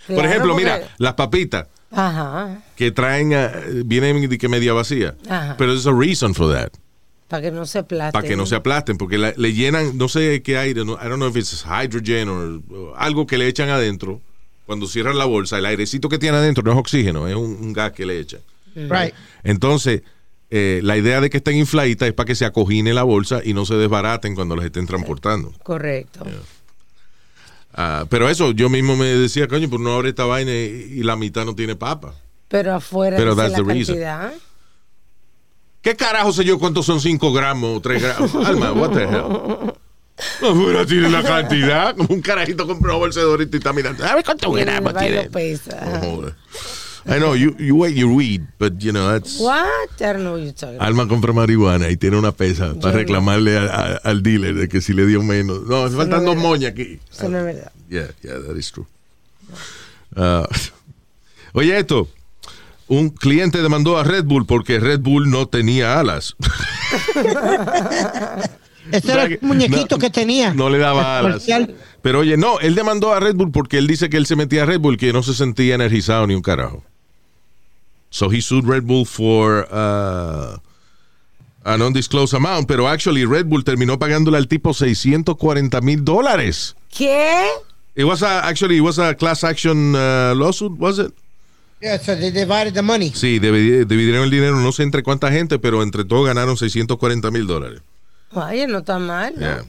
[0.07, 2.62] Por ejemplo, porque- mira, las papitas Ajá.
[2.77, 3.53] que traen, ah,
[3.85, 5.14] vienen de que media vacía.
[5.29, 5.55] Ajá.
[5.59, 6.71] Pero there's a reason for that.
[7.29, 8.12] Para que no se aplaste.
[8.12, 11.05] Para que no se aplasten, porque la- le llenan, no sé qué aire, no, I
[11.09, 14.21] don't know if it's hydrogen o algo que le echan adentro.
[14.66, 17.73] Cuando cierran la bolsa, el airecito que tiene adentro no es oxígeno, es un, un
[17.73, 18.41] gas que le echan.
[18.75, 19.14] Right.
[19.45, 20.03] Entonces,
[20.51, 23.53] eh, la idea de que estén infladitas es para que se acogine la bolsa y
[23.55, 25.53] no se desbaraten cuando las estén transportando.
[25.62, 26.25] Correcto.
[27.75, 31.16] Ah, pero eso, yo mismo me decía, coño, pues no abre esta vaina y, la
[31.16, 32.14] mitad no tiene papa.
[32.49, 33.95] Pero afuera Pero that's la the reason.
[33.95, 34.33] cantidad.
[35.83, 38.35] ¿Qué carajo sé yo cuántos son 5 gramos o 3 gramos?
[38.47, 39.73] Alma, what the hell?
[40.51, 41.97] Afuera tiene la cantidad.
[41.97, 44.05] Como un carajito compró una bolsa de y está mirando.
[44.05, 45.31] A ver cuántos gramos tiene.
[45.31, 46.01] pesa.
[46.03, 46.35] Joder.
[47.07, 49.38] I know, you, you wait your weed, but you know, that's...
[49.40, 49.66] What?
[50.01, 50.86] I don't know what you're talking about.
[50.88, 54.80] Alma compra marihuana y tiene una pesa para reclamarle a- a- al dealer de que
[54.82, 55.62] si le dio menos.
[55.66, 57.01] No, me faltan dos moñas aquí.
[57.11, 57.72] Eso no es verdad.
[57.88, 58.86] Yeah, yeah, that is true.
[60.14, 60.46] Ah,
[61.55, 62.09] oye, esto.
[62.88, 66.34] Un cliente demandó a Red Bull porque Red Bull no tenía alas.
[68.92, 70.53] Ese era el muñequito No, que tenía.
[70.55, 71.46] No le daba alas.
[72.03, 74.62] Pero oye, no, él demandó a Red Bull porque él dice que él se metía
[74.64, 76.82] a Red Bull que no se sentía energizado ni un carajo.
[78.11, 80.57] So he sued Red Bull for uh,
[81.65, 86.75] an undisclosed amount, pero actually Red Bull terminó pagándole al tipo 640 mil dólares.
[86.91, 87.47] ¿Qué?
[87.95, 91.13] It was a, actually it was a class action uh, lawsuit, was it?
[91.81, 93.11] Yeah, so they divided the money.
[93.15, 97.31] Sí, divi- dividieron el dinero, no sé entre cuánta gente, pero entre todos ganaron 640
[97.31, 97.81] mil dólares.
[98.33, 99.33] Vaya, no está mal.
[99.35, 99.41] ¿no?
[99.41, 99.65] Yeah.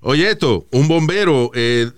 [0.00, 1.90] Oye, esto, un bombero eh,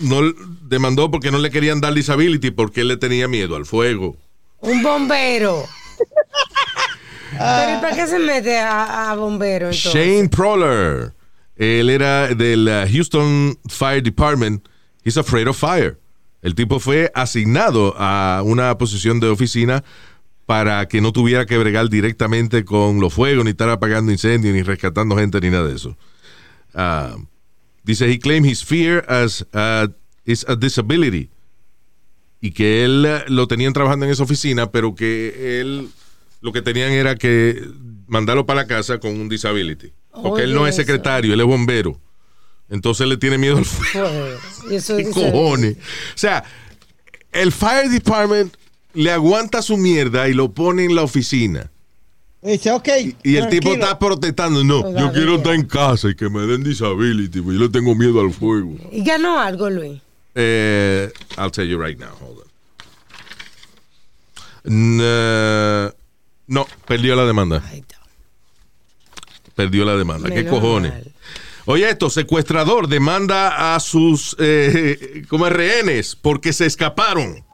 [0.00, 0.20] no
[0.62, 4.16] demandó porque no le querían dar disability porque él le tenía miedo al fuego.
[4.60, 5.64] Un bombero.
[7.30, 9.92] Pero ¿y para qué se mete a, a bombero entonces?
[9.92, 11.12] Shane Proller,
[11.56, 14.66] él era del uh, Houston Fire Department.
[15.04, 15.98] He's afraid of fire.
[16.42, 19.82] El tipo fue asignado a una posición de oficina
[20.46, 24.62] para que no tuviera que bregar directamente con los fuegos, ni estar apagando incendios, ni
[24.62, 25.96] rescatando gente, ni nada de eso.
[26.72, 27.16] Ah,
[27.82, 29.88] dice, he claimed his fear as uh,
[30.24, 31.30] is a disability.
[32.40, 35.88] Y que él eh, lo tenían trabajando en esa oficina, pero que él
[36.40, 37.62] lo que tenían era que
[38.06, 39.92] mandarlo para la casa con un disability.
[40.10, 40.82] Porque él no es eso.
[40.82, 42.00] secretario, él es bombero.
[42.68, 44.08] Entonces le tiene miedo al fuego.
[44.70, 45.76] Eso ¿Qué cojones?
[45.76, 46.44] O sea,
[47.32, 48.54] el Fire Department
[48.94, 51.70] le aguanta su mierda y lo pone en la oficina.
[52.42, 52.88] Dice, ok.
[53.24, 54.62] Y el tipo está protestando.
[54.62, 57.94] No, yo quiero estar en casa y que me den disability, porque yo le tengo
[57.94, 58.76] miedo al fuego.
[58.92, 60.00] ¿Y ganó algo, Luis?
[60.38, 62.14] Eh, I'll tell you right now.
[62.20, 62.46] Hold on.
[64.64, 65.92] N-
[66.48, 67.62] no, perdió la demanda.
[69.54, 70.28] Perdió la demanda.
[70.30, 70.92] ¿Qué cojones?
[71.64, 77.44] Oye, esto, secuestrador demanda a sus eh, como rehenes porque se escaparon.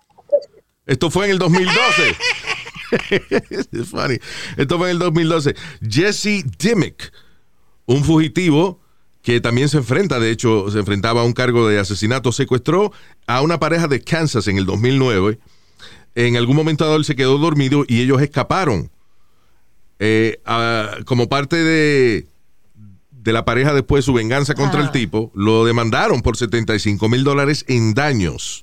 [0.85, 2.17] Esto fue en el 2012.
[3.71, 4.19] Es funny.
[4.57, 5.55] Esto fue en el 2012.
[5.89, 7.13] Jesse Dimmick,
[7.87, 8.82] un fugitivo
[9.23, 12.93] que también se enfrenta, de hecho, se enfrentaba a un cargo de asesinato, secuestró
[13.27, 15.39] a una pareja de Kansas en el 2009.
[16.15, 18.91] En algún momento dado él se quedó dormido y ellos escaparon.
[19.99, 22.27] Eh, a- como parte de,
[23.13, 27.65] de la pareja después su venganza contra el tipo, lo demandaron por 75 mil dólares
[27.69, 28.63] en daños.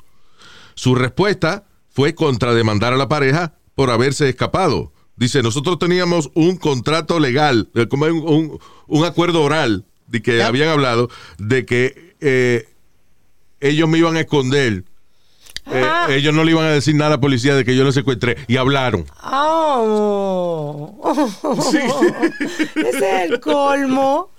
[0.75, 4.91] Su respuesta fue contrademandar a la pareja por haberse escapado.
[5.15, 10.41] Dice, nosotros teníamos un contrato legal, eh, como un, un- un acuerdo oral de que
[10.43, 12.67] habían hablado de que eh,
[13.59, 14.83] ellos me iban a esconder.
[15.71, 16.07] Eh, Ah.
[16.09, 18.37] ellos no le iban a decir nada a la policía de que yo los secuestré
[18.47, 19.05] y hablaron.
[19.23, 20.95] Oh.
[22.75, 22.87] Ese
[23.25, 24.31] es el colmo.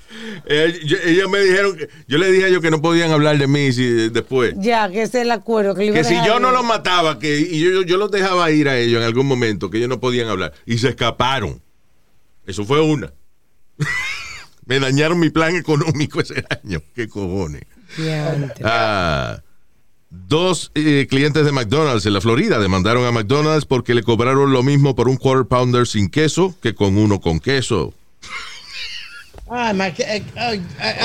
[0.47, 3.39] Eh, yo- ellos me dijeron, que- yo le dije a ellos que no podían hablar
[3.39, 4.55] de mí si- después.
[4.57, 5.77] Ya, que ese es el acuerdo.
[5.77, 8.68] Que, Que si yo no los mataba, que y yo, yo- yo los dejaba ir
[8.68, 10.53] a ellos en algún momento, que ellos no podían hablar.
[10.66, 11.62] Y se escaparon.
[12.45, 13.12] Eso fue una.
[14.67, 16.81] Me dañaron mi plan económico ese año.
[16.95, 17.63] ¿Qué cojones?
[18.65, 19.41] Ah,
[20.11, 24.63] dos eh, clientes de McDonald's en la Florida demandaron a McDonald's porque le cobraron lo
[24.63, 27.95] mismo por un quarter pounder sin queso que con uno con queso.
[29.53, 30.62] Eh, eh,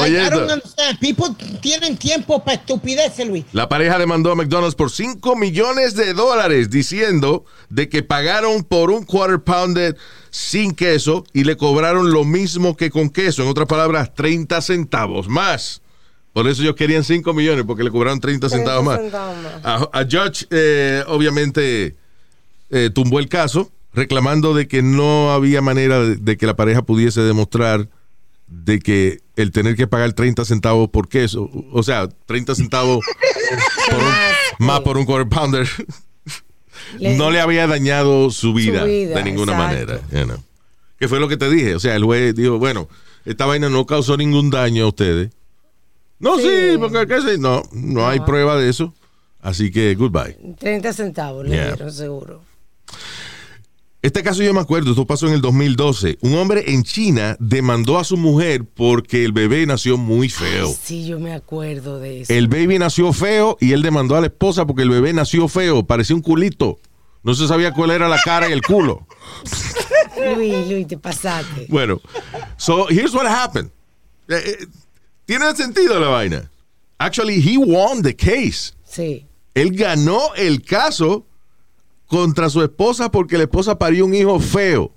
[0.07, 0.99] I- don't understand.
[0.99, 3.43] People tienen tiempo para estupideces, Luis.
[3.53, 8.91] La pareja demandó a McDonald's por 5 millones de dólares diciendo de que pagaron por
[8.91, 9.97] un quarter pounder
[10.29, 13.41] sin queso y le cobraron lo mismo que con queso.
[13.41, 15.81] En otras palabras, 30 centavos más.
[16.33, 18.99] Por eso ellos querían 5 millones porque le cobraron 30 centavos más.
[18.99, 19.53] centavos más.
[19.63, 21.95] A, a Judge eh, obviamente
[22.69, 26.81] eh, tumbó el caso reclamando de que no había manera de, de que la pareja
[26.81, 27.87] pudiese demostrar
[28.47, 33.03] de que el tener que pagar 30 centavos por queso, o sea, 30 centavos
[33.89, 34.13] por un-
[34.67, 35.67] más por un quarter pounder,
[36.99, 39.93] Le- no le había dañado su vida, vida, de ninguna exacto.
[39.93, 40.01] manera.
[40.11, 40.43] you know.
[40.99, 41.75] Que fue lo que te dije.
[41.75, 42.87] O sea, el juez dijo, bueno,
[43.25, 45.31] esta vaina no causó ningún daño a ustedes.
[46.19, 46.77] No, sí, Sí.
[46.77, 48.93] porque qué sé, no, no hay prueba de eso.
[49.41, 50.37] Así que, goodbye.
[50.57, 51.67] 30 centavos le Yeah.
[51.73, 52.41] dieron seguro.
[54.05, 56.19] Este caso yo me acuerdo, esto pasó en el 2012.
[56.21, 60.71] Un hombre en China demandó a su mujer porque el bebé nació muy feo.
[60.79, 62.31] Sí, yo me acuerdo de eso.
[62.31, 65.87] El baby nació feo y él demandó a la esposa porque el bebé nació feo,
[65.87, 66.77] parecía un culito.
[67.23, 69.07] No se sabía cuál era la cara y el culo.
[70.35, 71.65] Luis, Luis, te pasaste.
[71.69, 71.99] Bueno,
[72.57, 73.71] so here's what happened.
[74.27, 74.67] Eh, eh,
[75.25, 76.51] Tiene sentido la vaina.
[76.99, 78.71] Actually, he won the case.
[78.87, 79.25] Sí.
[79.55, 81.25] Él ganó el caso
[82.07, 84.91] contra su esposa porque la esposa parió un hijo feo.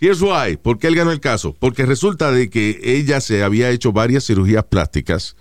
[0.00, 0.56] Here's why.
[0.56, 1.54] ¿Por qué él ganó el caso?
[1.58, 5.36] Porque resulta de que ella se había hecho varias cirugías plásticas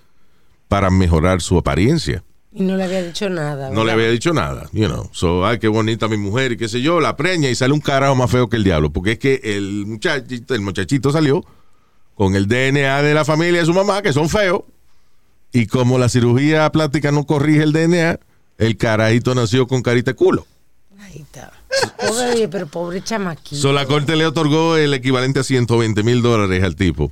[0.67, 2.23] para mejorar su apariencia.
[2.51, 3.69] Y no le había dicho nada.
[3.69, 5.07] No le había dicho nada, you know.
[5.11, 7.79] So, ay, qué bonita mi mujer y qué sé yo, la preña y sale un
[7.79, 8.91] carajo más feo que el diablo.
[8.91, 11.45] Porque es que el muchachito, el muchachito salió
[12.15, 14.63] con el DNA de la familia de su mamá, que son feos.
[15.53, 18.19] Y como la cirugía plástica no corrige el DNA,
[18.57, 20.45] el carajito nació con carita de culo.
[20.99, 21.51] Ahí está.
[21.97, 23.55] Pobre, pero pobre chamaquito.
[23.61, 27.11] So, la corte le otorgó el equivalente a 120 mil dólares al tipo.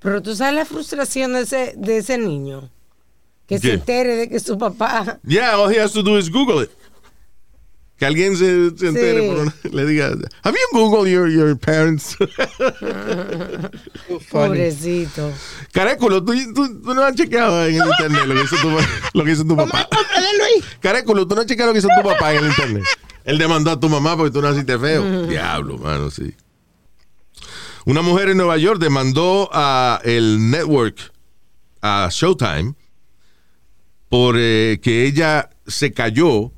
[0.00, 2.70] Pero tú sabes la frustración de ese, de ese niño.
[3.46, 5.18] Que se entere de que su papá.
[5.26, 6.70] Yeah, all he has to do is Google it.
[7.98, 9.26] Que alguien se, se entere, Sí.
[9.28, 10.06] por una- le diga,
[10.44, 12.16] have you Googled your, your parents?
[14.30, 15.32] Pobrecito.
[15.72, 18.70] Caréculo, ¿tú, tú, tú no has chequeado en el internet lo que hizo tu,
[19.18, 19.88] lo que hizo tu papá.
[20.80, 22.84] Caréculo, tú no has chequeado lo que hizo tu papá en el internet.
[23.24, 25.26] Él demandó a tu mamá porque tú naciste feo.
[25.26, 26.32] Diablo, mano, sí.
[27.84, 30.96] Una mujer en Nueva York demandó a el network,
[31.82, 32.74] a Showtime,
[34.08, 36.52] por eh, que ella se cayó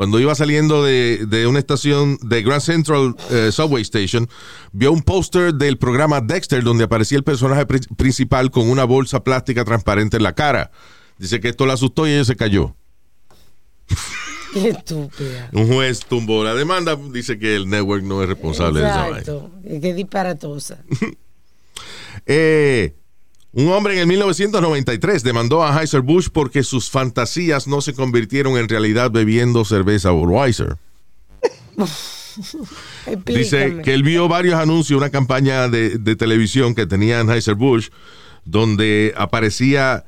[0.00, 4.30] cuando iba saliendo de, de una estación de Grand Central eh, Subway Station,
[4.72, 9.22] vio un póster del programa Dexter donde aparecía el personaje pri- principal con una bolsa
[9.22, 10.70] plástica transparente en la cara.
[11.18, 12.74] Dice que esto la asustó y ella se cayó.
[14.54, 15.50] Qué estúpida.
[15.52, 19.18] Un juez tumbó la demanda, dice que el network no es responsable de esa vaina.
[19.18, 19.50] Exacto.
[19.82, 20.78] Qué disparatosa.
[22.26, 22.94] Eh,
[23.52, 28.68] un hombre en el 1993 demandó a Heiser-Busch porque sus fantasías no se convirtieron en
[28.68, 30.76] realidad bebiendo cerveza Budweiser.
[33.26, 37.90] Dice que él vio varios anuncios, una campaña de, de televisión que tenía Anheuser-Busch,
[38.44, 40.04] donde aparecía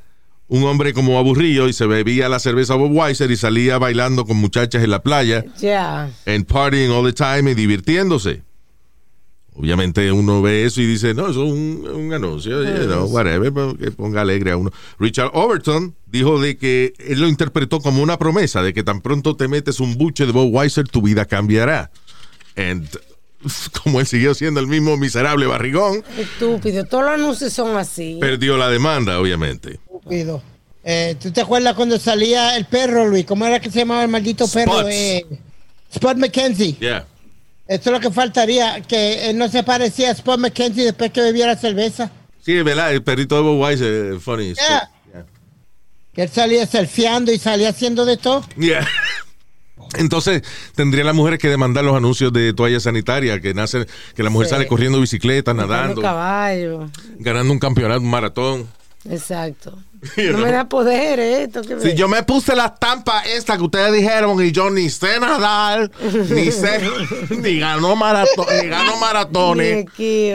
[0.48, 4.84] un hombre como aburrido y se bebía la cerveza Budweiser y salía bailando con muchachas
[4.84, 6.10] en la playa, Ya.
[6.26, 8.42] and partying all the time y divirtiéndose.
[9.54, 13.52] Obviamente uno ve eso y dice, no, eso es un, un anuncio, you know, whatever,
[13.76, 14.72] que ponga alegre a uno.
[14.98, 19.36] Richard Overton dijo de que él lo interpretó como una promesa de que tan pronto
[19.36, 21.90] te metes un buche de Budweiser, tu vida cambiará.
[22.56, 22.88] And
[23.82, 26.84] como él siguió siendo el mismo miserable barrigón, Estúpido.
[26.84, 28.18] Todos los anuncios son así.
[28.20, 29.80] perdió la demanda, obviamente.
[29.84, 30.42] Estúpido.
[30.84, 33.24] Eh, ¿Tú te acuerdas cuando salía el perro, Luis?
[33.24, 34.88] ¿Cómo era que se llamaba el maldito perro?
[34.88, 35.24] Eh,
[35.92, 36.76] Spot McKenzie.
[36.80, 37.06] Yeah.
[37.68, 41.20] Esto es lo que faltaría, que él no se parecía a Spot McKenzie después que
[41.20, 42.10] bebiera cerveza.
[42.40, 44.54] Sí, es verdad, el perrito de Bob Wise, eh, funny.
[44.54, 44.90] Yeah.
[46.12, 48.44] Que él salía surfeando y salía haciendo de todo.
[48.58, 48.86] Yeah.
[49.98, 50.42] Entonces,
[50.74, 54.48] tendría las mujeres que demandar los anuncios de toalla sanitaria, que nace, que la mujer
[54.48, 54.54] Sí.
[54.54, 56.88] sale corriendo bicicleta, nadando, caballo.
[57.18, 58.68] ganando un campeonato, un maratón.
[59.08, 59.78] Exacto.
[60.32, 61.62] No me da poder esto.
[61.62, 65.20] que Si yo me puse la estampa esta que ustedes dijeron y yo ni sé
[65.20, 65.90] nadar,
[66.30, 66.80] ni sé,
[67.30, 70.32] ni ganó maratón, ni gano maratones, Ni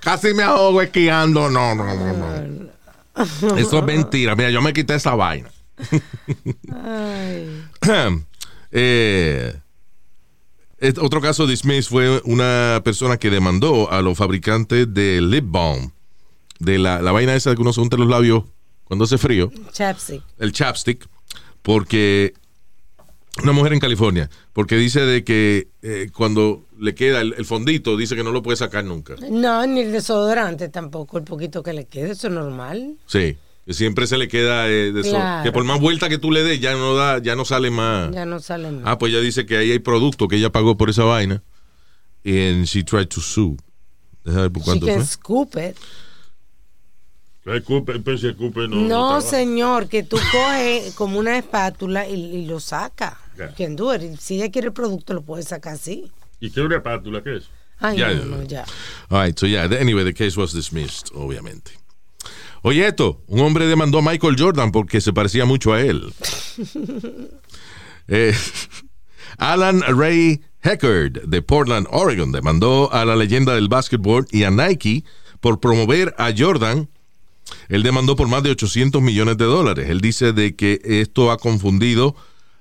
[0.00, 1.48] casi me ahogo esquiando.
[1.50, 3.56] No, no, no, no.
[3.56, 4.34] Eso es mentira.
[4.34, 5.48] Mira, yo me quité esa vaina.
[6.72, 7.64] Ay.
[8.72, 9.54] Eh,
[11.00, 15.92] otro caso de Smith fue una persona que demandó a los fabricantes de lip balm,
[16.60, 18.44] de la, la vaina esa que uno se unta en los labios
[18.84, 20.22] cuando hace frío, Chapstick.
[20.38, 21.06] el chapstick,
[21.62, 22.34] porque
[23.42, 27.96] una mujer en California, porque dice de que eh, cuando le queda el, el fondito,
[27.96, 29.14] dice que no lo puede sacar nunca.
[29.30, 32.96] No, ni el desodorante tampoco, el poquito que le quede, eso es normal.
[33.06, 33.36] Sí,
[33.66, 35.42] que siempre se le queda eh, Claro.
[35.44, 38.12] que por más vuelta que tú le des ya no da, ya no sale más.
[38.14, 38.82] Ya no sale más.
[38.86, 41.42] Ah, pues ella dice que ahí hay producto que ella pagó por esa vaina.
[42.24, 43.56] And she tried to sue.
[44.24, 45.04] Deja ver por She can fue.
[45.04, 45.76] scoop it.
[47.46, 49.20] El cupe, el pez y el cupe no.
[49.20, 53.14] Señor, que tú coges como una espátula y, y lo sacas.
[53.56, 54.18] Quien do it.
[54.18, 56.10] Si ella quiere el producto, lo puede sacar así.
[56.40, 57.22] ¿Y qué es una espátula?
[57.22, 57.44] ¿Qué es?
[57.78, 58.48] Ay, Ya, no, ya, no, ya.
[58.48, 58.64] ya.
[59.10, 61.72] All right, so yeah, anyway, the case was dismissed, obviamente.
[62.62, 66.12] Oye, esto, un hombre demandó a Michael Jordan porque se parecía mucho a él.
[68.08, 68.32] Eh,
[69.38, 75.02] Alan Ray Heckard de Portland, Oregon, demandó a la leyenda del básquetbol y a Nike
[75.40, 76.88] por promover a Jordan.
[77.68, 79.88] Él demandó por más de 800 millones de dólares.
[79.90, 82.16] Él dice de que esto ha confundido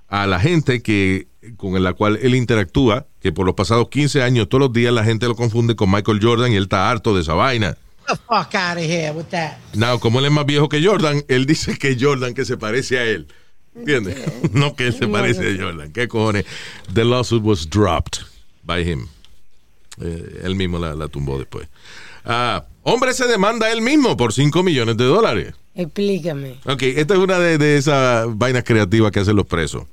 [0.08, 1.28] a la gente que
[1.58, 5.04] con la cual él interactúa, que por los pasados 15 años todos los días la
[5.04, 7.78] gente lo confunde con Michael Jordan y él está harto de esa vaina.
[8.08, 9.58] Get the fuck out of here with that.
[9.74, 13.00] Now, como él es más viejo que Jordan, él dice que Jordan que se parece
[13.00, 13.28] a él.
[13.76, 14.18] ¿Entiendes?
[14.54, 15.92] No que él se parece a Jordan.
[15.92, 16.46] ¿Qué cojones?
[16.94, 18.20] The lawsuit was dropped
[18.64, 19.08] by him.
[20.00, 21.68] Eh, él mismo la, la tumbó después.
[22.24, 25.54] Ah, hombre se demanda él mismo por 5 millones de dólares.
[25.76, 26.56] Explícame.
[26.66, 29.84] Ok, esta es una de, de esas vainas creativas que hacen los presos.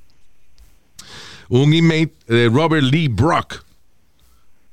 [1.49, 3.65] Un inmate, eh, Robert Lee Brock,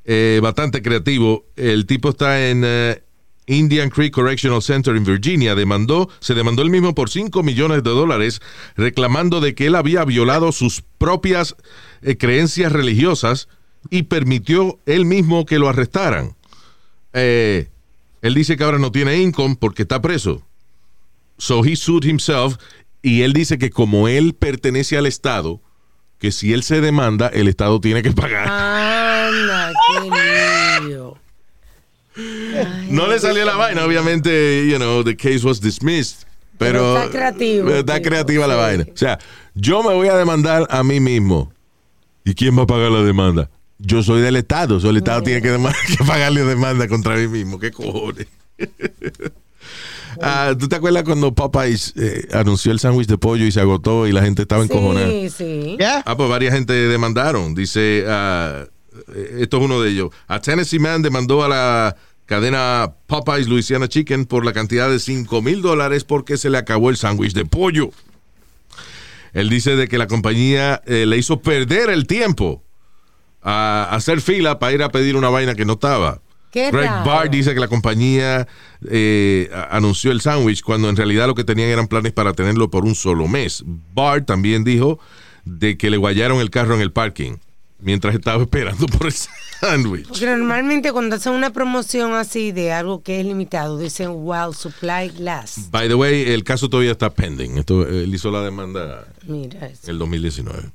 [0.06, 1.46] eh, bastante creativo.
[1.56, 3.02] El tipo está en eh,
[3.50, 5.56] Indian Creek Correctional Center en Virginia.
[5.56, 8.42] Demandó, se demandó él mismo por 5 millones de dólares,
[8.76, 11.56] reclamando de que él había violado sus propias
[12.02, 13.50] eh, creencias religiosas
[13.90, 16.36] y permitió él mismo que lo arrestaran.
[17.14, 17.70] Eh,
[18.22, 20.42] él dice que ahora no tiene income porque está preso.
[21.38, 22.58] So he sued himself
[23.02, 25.62] y él dice que como él pertenece al Estado,
[26.20, 28.48] que si él se demanda, el Estado tiene que pagar.
[28.48, 31.18] Anda, qué lío.
[32.90, 36.28] no le salió la vaina, obviamente, you know, the case was dismissed.
[36.58, 38.86] Pero, Pero está creativo, pero Está creativa la vaina.
[38.94, 39.18] O sea,
[39.56, 41.54] yo me voy a demandar a mí mismo.
[42.26, 43.50] ¿Y quién va a pagar la demanda?
[43.80, 44.80] Yo soy del Estado.
[44.80, 47.58] So el Estado tiene que, dema- que pagarle demanda contra mí mismo.
[47.60, 48.28] ¿Qué cojones?
[50.22, 54.08] Ah, ¿Tú te acuerdas cuando Popeyes eh, anunció el sándwich de pollo y se agotó
[54.08, 55.08] y la gente estaba encojonada?
[55.08, 55.76] Sí, sí.
[55.78, 56.04] Yeah.
[56.06, 57.54] Ah, pues varias gente demandaron.
[57.54, 58.66] Dice, ah,
[59.16, 60.10] eh, esto es uno de ellos.
[60.28, 65.42] A Tennessee Man demandó a la cadena Popeyes Louisiana Chicken por la cantidad de 5
[65.44, 67.92] mil dólares porque se le acabó el sándwich de pollo.
[69.34, 72.64] Él dice de que la compañía eh, le hizo perder el tiempo
[73.42, 76.22] a hacer fila para ir a pedir una vaina que no estaba.
[76.52, 77.06] Qué Greg raro.
[77.06, 78.48] Barr dice que la compañía
[78.90, 82.86] eh, anunció el sándwich cuando en realidad lo que tenían eran planes para tenerlo por
[82.86, 83.64] un solo mes.
[83.94, 85.00] Barr también dijo
[85.46, 87.38] de que le guayaron el carro en el parking
[87.80, 90.08] mientras estaba esperando por el sándwich.
[90.08, 95.12] Porque normalmente cuando hacen una promoción así de algo que es limitado, dicen while supply
[95.20, 95.70] lasts.
[95.70, 97.60] By the way, el caso todavía está pending.
[97.60, 99.82] Esto, él hizo la demanda Mira eso.
[99.84, 100.72] en el 2019.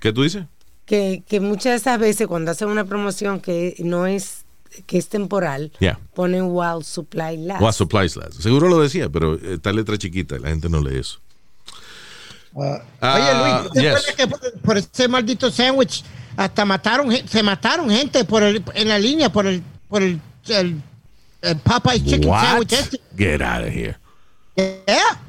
[0.00, 0.44] ¿Qué tú dices?
[0.88, 4.44] Que, que muchas de esas veces cuando hacen una promoción que no es
[4.86, 5.98] que es temporal, Yeah.
[6.14, 7.62] ponen while supply lasts.
[7.62, 8.40] What supplies last.
[8.40, 11.18] Seguro lo decía, pero eh, está letra chiquita y la gente no lee eso.
[12.54, 13.88] Uh, Ah, oye, Luis, ¿te yes.
[13.90, 16.02] acuerdas que por, por ese maldito sándwich
[16.36, 20.80] hasta mataron, se mataron gente por el, en la línea por el, por el, el,
[21.42, 22.42] el Popeye Chicken What?
[22.42, 23.00] Sandwich este?
[23.16, 23.96] Get out of here.
[24.56, 25.20] Yeah.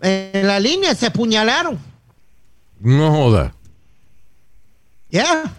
[0.00, 1.78] En la línea se apuñalaron.
[2.80, 3.54] No joda.
[5.12, 5.50] Yeah.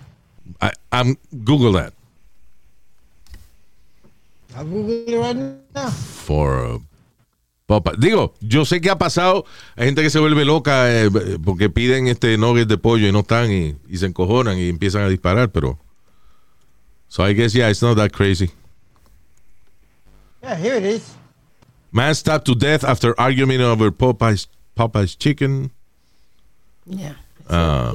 [0.60, 1.94] I, I'm Google that
[4.56, 5.90] I'll Google it right now.
[5.90, 6.78] for uh,
[7.68, 7.98] Popeye.
[7.98, 9.46] Digo, yo sé que ha pasado.
[9.76, 11.10] Hay gente que se vuelve loca eh,
[11.44, 15.04] porque piden este nuggets de pollo y no están y, y se encojonan y empiezan
[15.04, 15.78] a disparar, pero.
[17.08, 18.52] So I guess yeah, it's not that crazy.
[20.42, 21.16] Yeah, here it is.
[21.92, 25.72] Man stabbed to death after argument over Popeye's Popeye's chicken.
[26.86, 27.14] Ya.
[27.50, 27.94] Ah.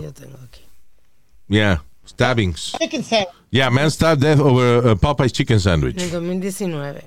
[1.48, 2.72] Yeah, stabbings.
[2.78, 3.34] Chicken sandwich.
[3.50, 5.96] Yeah, man stabbed death over uh, Popeye's chicken sandwich.
[5.96, 7.02] En el 2019.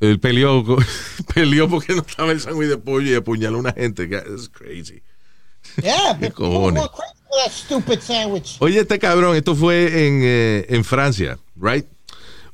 [0.00, 0.64] Él peleó,
[1.68, 4.08] porque no estaba el sándwich de pollo y apuñaló a una gente.
[4.08, 5.02] That's crazy.
[5.80, 6.82] Yeah, ¿Qué cojones?
[6.82, 8.56] go crazy for that stupid sandwich.
[8.60, 11.86] Oye, este cabrón, esto fue en, eh, en Francia, right?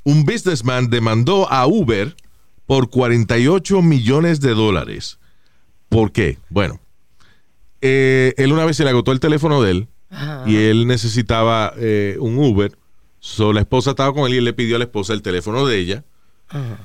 [0.05, 2.15] Un businessman demandó a Uber
[2.67, 5.19] por 48 millones de dólares.
[5.89, 6.39] ¿Por qué?
[6.51, 6.81] Bueno,
[7.81, 9.89] eh, él una vez se le agotó el teléfono de él
[10.47, 12.77] y él necesitaba eh, un Uber.
[13.21, 15.67] So, la esposa estaba con él y él le pidió a la esposa el teléfono
[15.67, 16.05] de ella.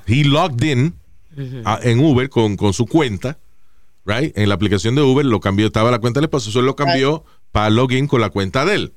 [0.06, 0.94] He logged in
[1.64, 3.38] a- en Uber con, con su cuenta,
[4.04, 4.36] right?
[4.36, 6.76] En la aplicación de Uber lo cambió, estaba la cuenta de la esposa, solo lo
[6.76, 8.92] cambió para login con la cuenta de él.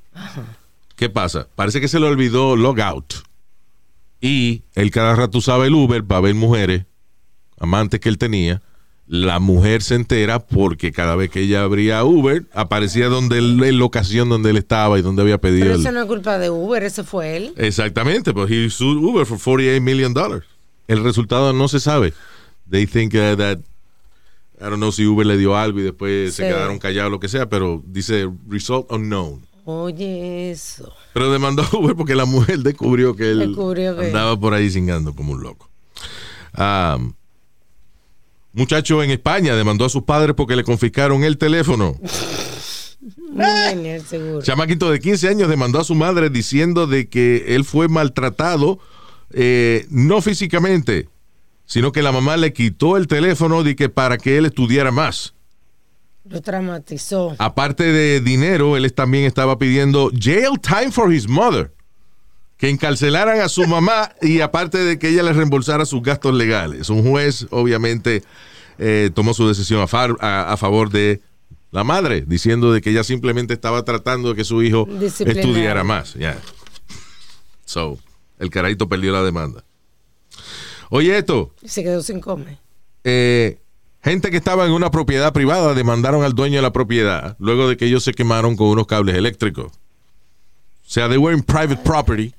[0.95, 1.47] ¿Qué pasa?
[1.55, 3.13] Parece que se le olvidó log out.
[4.19, 6.85] Y él cada rato usaba el Uber para ver mujeres,
[7.59, 8.61] amantes que él tenía.
[9.09, 13.79] La mujer se entera porque cada vez que ella abría Uber, aparecía donde él, en
[13.79, 16.37] la ocasión donde él estaba y donde había pedido Pero el- eso no es culpa
[16.39, 17.53] de Uber, ese fue él.
[17.55, 20.43] Exactamente, pues he sued Uber for 48 million dollars.
[20.89, 22.13] El resultado no se sabe.
[22.69, 23.59] They think uh, that
[24.59, 27.29] I don't know si Uber le dio algo y después se quedaron callados lo que
[27.29, 29.41] sea, pero dice result unknown.
[29.63, 30.91] Oye, eso.
[31.13, 34.69] Pero demandó a Uber porque la mujer descubrió que él Descubrió que- andaba por ahí
[34.69, 35.69] cingando como un loco.
[36.57, 37.13] Um,
[38.57, 41.95] muchacho en España demandó a sus padres porque le confiscaron el teléfono.
[44.05, 44.41] Seguro.
[44.41, 48.79] Chamaquito de 15 años demandó a su madre diciendo de que él fue maltratado,
[49.31, 51.07] eh, no físicamente,
[51.65, 55.35] sino que la mamá le quitó el teléfono de que para que él estudiara más.
[56.25, 57.35] Lo traumatizó.
[57.37, 61.71] Aparte de dinero, él también estaba pidiendo jail time for his mother.
[62.57, 66.89] Que encarcelaran a su mamá y aparte de que ella le reembolsara sus gastos legales.
[66.89, 68.23] Un juez, obviamente,
[68.79, 71.21] eh, tomó su decisión a, far- a- a favor de
[71.71, 74.87] la madre, diciendo de que ella simplemente estaba tratando de que su hijo
[75.41, 76.13] estudiara más.
[76.15, 76.39] Yeah.
[77.65, 77.99] So,
[78.39, 79.63] el carajito perdió la demanda.
[80.89, 82.57] Oye, esto, se quedó sin comer.
[83.03, 83.59] eh,
[84.01, 87.75] gente que estaba en una propiedad privada demandaron al dueño de la propiedad luego de
[87.77, 89.65] que ellos se quemaron con unos cables eléctricos.
[89.73, 92.33] O sea, they were in private property,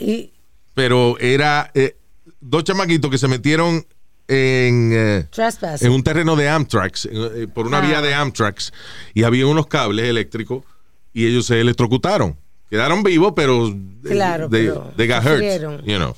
[0.00, 0.30] Y
[0.74, 1.96] pero era eh,
[2.40, 3.86] dos chamaquitos que se metieron
[4.28, 5.26] en, eh,
[5.80, 7.86] en un terreno de Amtrax, eh, por una Ah.
[7.86, 8.72] vía de Amtrax,
[9.12, 10.64] y había unos cables eléctricos
[11.12, 12.36] y ellos se electrocutaron.
[12.70, 13.70] Quedaron vivos, pero
[14.02, 15.42] Claro, they, pero they got hurt,
[15.84, 16.16] you know.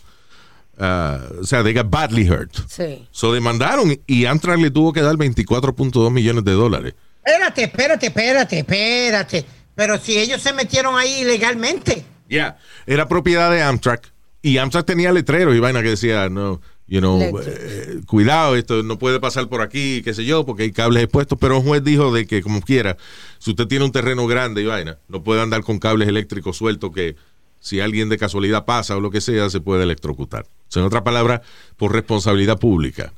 [0.77, 2.53] Uh, o sea, they got badly hurt.
[2.69, 3.07] Sí.
[3.11, 6.95] So demandaron y Amtrak le tuvo que dar 24.2 millones de dólares.
[7.25, 9.45] Espérate, espérate, espérate, espérate.
[9.75, 12.05] Pero si ellos se metieron ahí ilegalmente.
[12.35, 12.59] Yeah.
[12.87, 14.13] Era propiedad de Amtrak
[14.43, 18.99] y Amtrak tenía letreros y vaina que decía, no, you know, eh, cuidado, esto no
[18.99, 22.13] puede pasar por aquí, qué sé yo, porque hay cables expuestos, pero un juez dijo
[22.13, 22.97] de que como quiera,
[23.39, 26.93] si usted tiene un terreno grande y vaina, no puede andar con cables eléctricos sueltos
[26.93, 27.17] que
[27.61, 30.43] si alguien de casualidad pasa o lo que sea, se puede electrocutar.
[30.43, 31.41] O sea, en otra palabra,
[31.79, 33.15] por responsabilidad pública.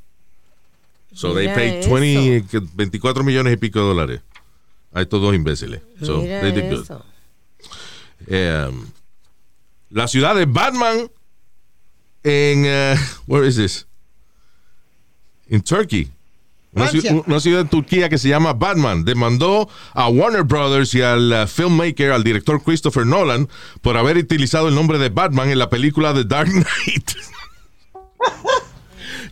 [1.13, 1.95] So they Mira paid eso.
[1.95, 4.21] 20, que 24 millones y pico de dólares
[4.93, 5.81] a estos dos imbéciles.
[6.03, 6.83] So Mira they did good.
[6.83, 7.05] eso.
[8.69, 8.87] Um,
[9.91, 11.11] la ciudad de Batman
[12.25, 13.87] en uh, where is this?
[15.49, 16.11] In Turkey.
[16.73, 21.47] Una, ciudad en Turquía que se llama Batman demandó a Warner Brothers y al uh,
[21.47, 23.49] filmmaker, al director Christopher Nolan,
[23.81, 27.13] por haber utilizado el nombre de Batman en la película The Dark Knight.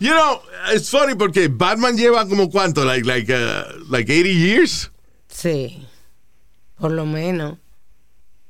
[0.00, 0.40] you know,
[0.74, 4.90] it's funny porque Batman lleva como cuánto, like like uh, like 80 years,
[5.28, 5.86] Sí.
[6.78, 7.58] Por lo menos.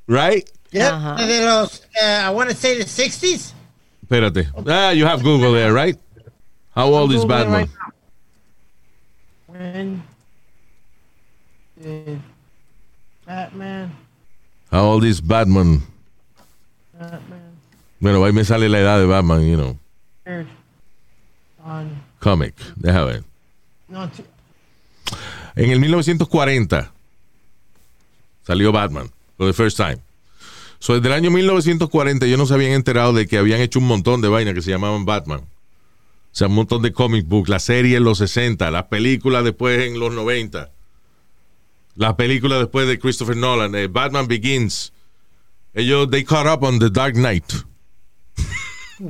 [0.07, 0.49] right?
[0.75, 1.25] Yeah, Ajá.
[1.27, 3.53] de los, uh, I want to say the 60s.
[4.03, 4.49] Espérate.
[4.67, 5.97] Ah, you have Google there, right?
[6.75, 7.61] How old is Googling Batman?
[7.61, 7.69] right.
[9.47, 10.03] When
[11.81, 12.21] did
[13.25, 13.93] Batman,
[14.73, 15.83] How old is Batman?
[16.99, 17.53] Batman
[18.01, 19.79] Bueno, ahí me sale la edad de Batman, you know,
[21.65, 21.89] on
[22.21, 22.55] comic.
[22.77, 23.25] Déjame ver.
[23.89, 24.11] no,
[25.57, 26.91] En el 1940
[28.45, 29.09] salió Batman,
[29.39, 30.01] for the first time.
[30.85, 33.87] So, desde el año 1940 ellos no se habían enterado de que habían hecho un
[33.87, 35.41] montón de vainas que se llamaban Batman.
[35.41, 35.47] O
[36.31, 39.99] sea, un montón de comic books, la serie en los 60, las películas después en
[39.99, 40.71] los 90.
[41.95, 44.93] La película después de Christopher Nolan, eh, Batman Begins.
[45.73, 47.51] Ellos, they caught up on The Dark Knight.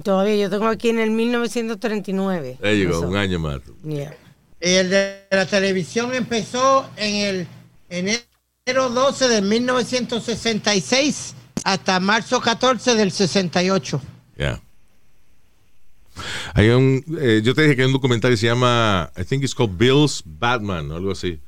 [0.05, 2.59] Todavía yo tengo aquí en el 1939.
[2.61, 3.09] There you go, Eso.
[3.09, 3.63] un año más.
[3.83, 4.17] Yeah.
[4.61, 7.49] El de la televisión empezó en el
[7.89, 14.01] enero 12 de 1966 hasta marzo 14 del 68.
[14.37, 14.61] Yeah.
[16.53, 19.43] Hay un, eh, yo te dije que hay un documental que se llama, I think
[19.43, 21.41] it's called Bill's Batman, o algo así.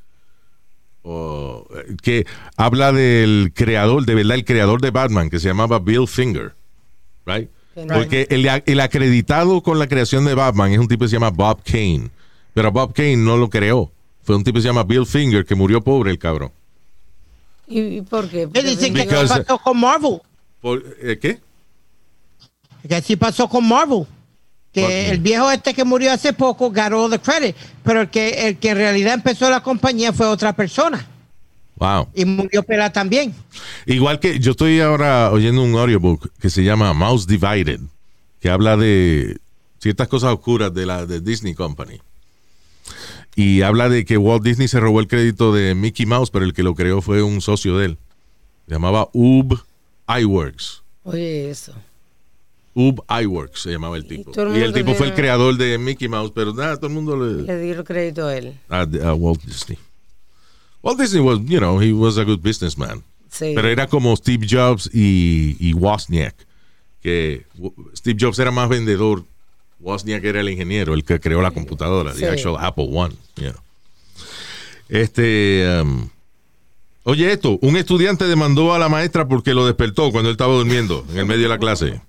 [1.03, 5.79] O, eh, que habla del creador, de verdad, el creador de Batman, que se llamaba
[5.79, 6.55] Bill Finger.
[7.25, 7.49] Right?
[7.77, 7.93] Right.
[7.93, 11.31] Porque el, el acreditado con la creación de Batman es un tipo que se llama
[11.31, 12.11] Bob Kane.
[12.55, 13.93] Pero Bob Kane no lo creó.
[14.23, 16.51] Fue un tipo que se llama Bill Finger que murió pobre el cabrón.
[17.69, 18.47] ¿Y, por qué?
[18.47, 20.19] Porque dice que Because- así pasó con Marvel.
[20.61, 21.41] Por- eh, ¿Qué?
[22.89, 24.05] Que así pasó con Marvel.
[24.73, 24.91] Que What?
[24.91, 27.57] el viejo este que murió hace poco ganó the credit.
[27.83, 31.05] Pero el que, el que en realidad empezó la compañía fue otra persona.
[31.77, 32.09] Wow.
[32.15, 33.35] Y murió pela también.
[33.85, 37.81] Igual que yo estoy ahora oyendo un audiobook que se llama Mouse Divided,
[38.41, 39.39] que habla de
[39.79, 42.01] ciertas cosas oscuras de la de Disney Company.
[43.37, 46.55] Y habla de que Walt Disney se robó el crédito de Mickey Mouse, pero el
[46.55, 47.99] que lo creó fue un socio de él.
[48.67, 49.61] Se llamaba Ub
[50.09, 50.83] Iworks.
[51.05, 51.73] Oye, eso.
[52.75, 54.33] Ub Iworks se llamaba el tipo.
[54.41, 57.17] el Y el tipo fue el creador de Mickey Mouse, pero nada, todo el mundo
[57.17, 58.55] le, Le di el crédito a él.
[58.69, 59.79] a, a Walt Disney.
[60.83, 63.03] Walt Disney was, you know, he was a good businessman.
[63.31, 63.53] Sí.
[63.55, 66.35] Pero era como Steve Jobs y, y Wozniak.
[67.03, 67.45] Que
[67.95, 69.25] Steve Jobs era más vendedor.
[69.81, 72.21] Wozniak era el ingeniero, el que creó la computadora, Sí.
[72.21, 73.15] the actual Apple One.
[74.89, 75.81] Este.
[75.83, 76.09] um,
[77.05, 81.05] oye, esto: un estudiante demandó a la maestra porque lo despertó cuando él estaba durmiendo
[81.11, 82.01] en el medio de la clase.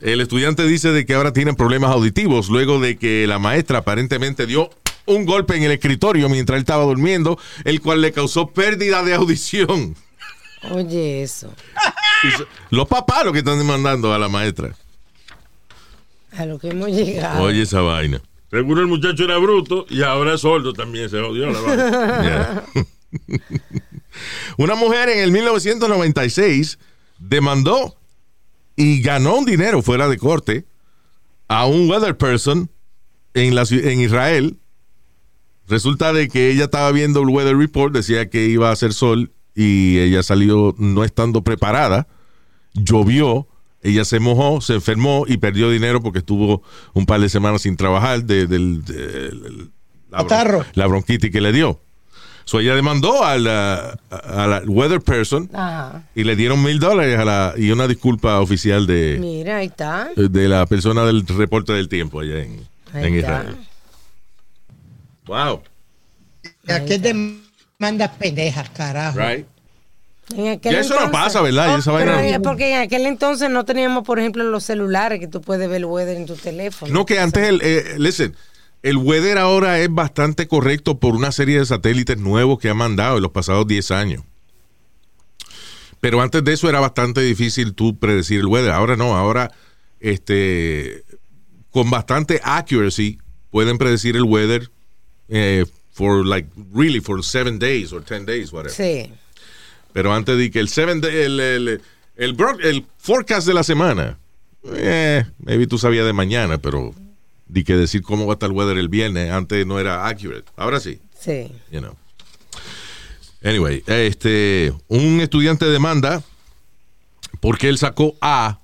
[0.00, 4.46] El estudiante dice de que ahora tiene problemas auditivos luego de que la maestra aparentemente
[4.46, 4.68] dio
[5.06, 9.14] un golpe en el escritorio mientras él estaba durmiendo, el cual le causó pérdida de
[9.14, 9.96] audición.
[10.70, 11.50] Oye, eso.
[12.70, 14.74] Los papás lo que están demandando a la maestra.
[16.36, 17.42] A lo que hemos llegado.
[17.42, 18.20] Oye esa vaina.
[18.50, 22.64] Seguro el muchacho era bruto y ahora es sordo también, se odió la vaina.
[24.56, 26.78] Una mujer en el 1996
[27.18, 27.96] demandó
[28.76, 30.66] y ganó un dinero fuera de corte
[31.48, 32.70] a un weather person
[33.34, 34.58] en, la, en Israel.
[35.68, 39.32] Resulta de que ella estaba viendo el weather report, decía que iba a hacer sol
[39.54, 42.06] y ella salió no estando preparada.
[42.74, 43.48] Llovió,
[43.88, 46.62] ella se mojó, se enfermó y perdió dinero porque estuvo
[46.94, 49.70] un par de semanas sin trabajar de, del- del-
[50.10, 50.64] la, bron- Catarro.
[50.74, 51.80] la bronquitis que le dio.
[52.44, 56.04] So ella demandó a la, a la weather person Ajá.
[56.14, 60.10] y le dieron mil dólares a la, y una disculpa oficial de, Mira, ahí está.
[60.14, 62.60] de la persona del reporte del tiempo allá en,
[62.94, 63.14] en.
[63.16, 63.56] Israel.
[65.26, 65.60] Wow.
[66.68, 69.18] Aquí demandas pendejas, carajo.
[69.18, 69.46] Right.
[70.34, 71.78] En aquel Ya eso no pasa, ¿verdad?
[71.84, 75.68] Pero vaina- porque en aquel entonces no teníamos, por ejemplo, los celulares que tú puedes
[75.68, 76.92] ver el weather en tu teléfono.
[76.92, 78.34] No, que antes, el, eh, listen,
[78.82, 83.16] el weather ahora es bastante correcto por una serie de satélites nuevos que ha mandado
[83.18, 84.22] en los pasados 10 años.
[86.00, 88.72] Pero antes de eso era bastante difícil tú predecir el weather.
[88.72, 89.50] Ahora no, ahora
[90.00, 91.04] este,
[91.70, 93.18] con bastante accuracy
[93.50, 94.70] pueden predecir el weather
[95.28, 98.70] eh, for like really for seven days or ten days, whatever.
[98.74, 99.10] Sí.
[99.96, 101.68] Pero antes de que el seven day- el, el,
[102.16, 104.18] el, el forecast de la semana,
[104.74, 106.94] eh, maybe tú sabías de mañana, pero
[107.46, 110.44] di que decir cómo va a estar el weather el viernes, antes no era accurate.
[110.54, 111.50] Ahora sí, Sí.
[111.72, 111.96] you know.
[113.42, 116.22] Anyway, este, un estudiante demanda
[117.40, 118.58] porque él sacó A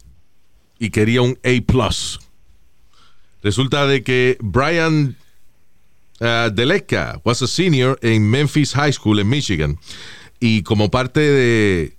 [0.78, 1.88] y quería un A+.
[3.42, 5.16] Resulta de que Brian
[6.20, 9.78] uh, Deleka was a senior en Memphis High School en Michigan
[10.42, 11.96] y como parte de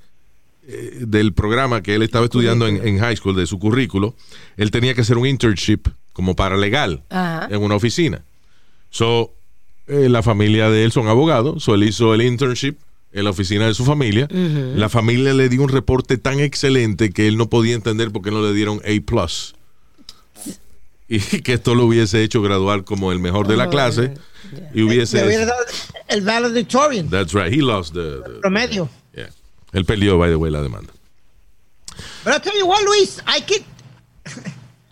[0.68, 4.16] eh, del programa que él estaba estudiando en, en high school, de su currículo,
[4.58, 7.48] él tenía que hacer un internship como paralegal Ajá.
[7.50, 8.24] en una oficina.
[8.90, 9.34] So,
[9.88, 12.76] eh, la familia de él son abogados, so él hizo el internship
[13.14, 14.28] en la oficina de su familia.
[14.30, 18.32] La familia le dio un reporte tan excelente que él no podía entender por qué
[18.32, 19.28] no le dieron A+.
[21.14, 24.16] Y que esto lo hubiese hecho graduar como el mejor de la clase.
[24.74, 25.18] Y hubiese...
[25.22, 25.64] Le hubiera dado
[26.08, 28.22] el valedictorian, That's right, he lost the...
[28.24, 28.90] the- promedio.
[29.16, 29.30] yeah.
[29.74, 30.92] Él perdió, by the way, la demanda.
[32.24, 33.64] But I'll tell you what, Luis, I could,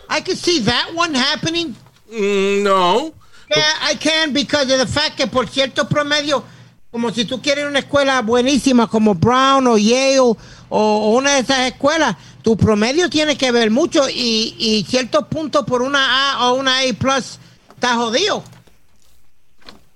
[0.10, 1.76] I could see that one happening.
[2.12, 3.14] Mm, no.
[3.56, 6.44] Yeah, I can because of the fact que por cierto promedio,
[6.92, 10.38] como si tú quieres una escuela buenísima como Brown o Yale o,
[10.70, 15.66] o una de esas escuelas, tu promedio tiene que ver mucho y, y ciertos puntos
[15.66, 17.40] por una A o una A plus
[17.74, 18.44] está jodido.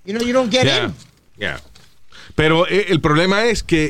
[0.06, 0.94] You know, you don't get Yeah, in.
[1.38, 1.62] yeah.
[2.36, 3.90] Pero eh, el problema es que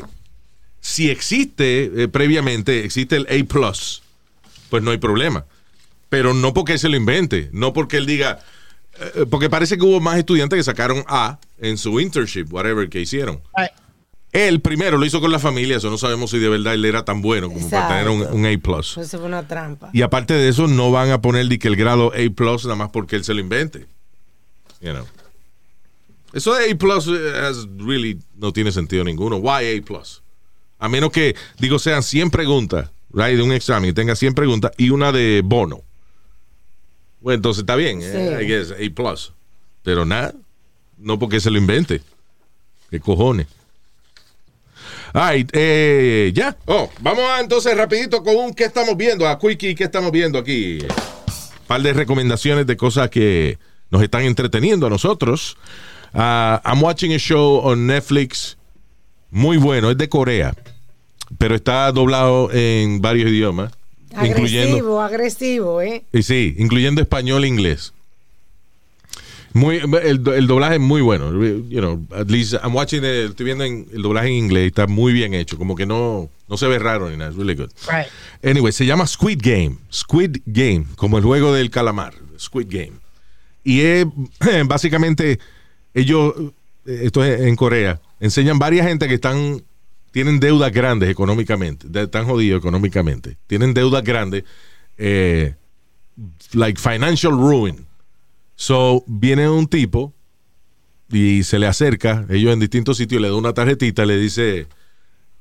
[0.80, 3.72] si existe eh, previamente, existe el A,
[4.70, 5.44] pues no hay problema.
[6.08, 8.38] Pero no porque se lo invente, no porque él diga.
[9.00, 13.00] eh, porque parece que hubo más estudiantes que sacaron A en su internship, whatever que
[13.00, 13.42] hicieron.
[13.56, 13.70] Right.
[14.36, 17.06] Él primero lo hizo con la familia, eso no sabemos si de verdad él era
[17.06, 18.50] tan bueno como para tener un, A.
[18.80, 19.88] Eso fue una trampa.
[19.94, 23.16] Y aparte de eso, no van a poner que el grado A nada más porque
[23.16, 23.86] él se lo invente.
[24.82, 25.06] You know.
[26.34, 29.36] Eso de A plus eh, has really no tiene sentido ninguno.
[29.36, 30.22] Why A plus?
[30.78, 34.70] A menos que, digo, sean 100 preguntas, right, de un examen, y tenga 100 preguntas
[34.76, 35.80] y una de bono.
[37.22, 38.44] Bueno, entonces está bien, eh, Sí.
[38.44, 39.32] I guess, A.
[39.82, 40.34] Pero nada,
[40.98, 42.02] no porque se lo invente.
[42.90, 43.46] ¿Qué cojones?
[45.18, 46.54] Ay, eh, ya.
[46.66, 49.26] Oh, vamos a, entonces rapidito con un ¿qué estamos viendo?
[49.26, 50.78] A Quickie, ¿qué estamos viendo aquí?
[50.82, 53.58] Un par de recomendaciones de cosas que
[53.90, 55.56] nos están entreteniendo a nosotros.
[56.12, 58.58] Ah, I'm watching a show on Netflix
[59.30, 60.54] muy bueno, es de Corea,
[61.38, 63.72] pero está doblado en varios idiomas,
[64.22, 66.04] incluyendo Agresivo, agresivo, ¿eh?
[66.12, 67.94] y sí, incluyendo español e inglés.
[69.56, 71.32] Muy, el, el doblaje es muy bueno.
[71.32, 75.12] You know, at least I'm watching estoy viendo en- el doblaje en inglés, está muy
[75.14, 77.70] bien hecho, como que no, no se ve raro ni nada, it's really good.
[77.88, 78.06] Right.
[78.44, 79.78] Anyway, se llama Squid Game.
[79.90, 82.12] Squid Game, como el juego del calamar.
[82.38, 82.92] Squid Game.
[83.64, 84.06] Y es
[84.66, 85.38] básicamente,
[85.94, 86.34] ellos,
[86.84, 89.62] eh, esto es en Corea, enseñan varias gente que están,
[90.10, 94.44] tienen deudas grandes económicamente, están jodidos económicamente, tienen deudas grandes,
[94.98, 95.54] eh,
[96.52, 97.85] like financial ruin.
[98.56, 100.12] So, viene un tipo
[101.10, 104.66] y se le acerca, ellos en distintos sitios le da una tarjetita, le dice,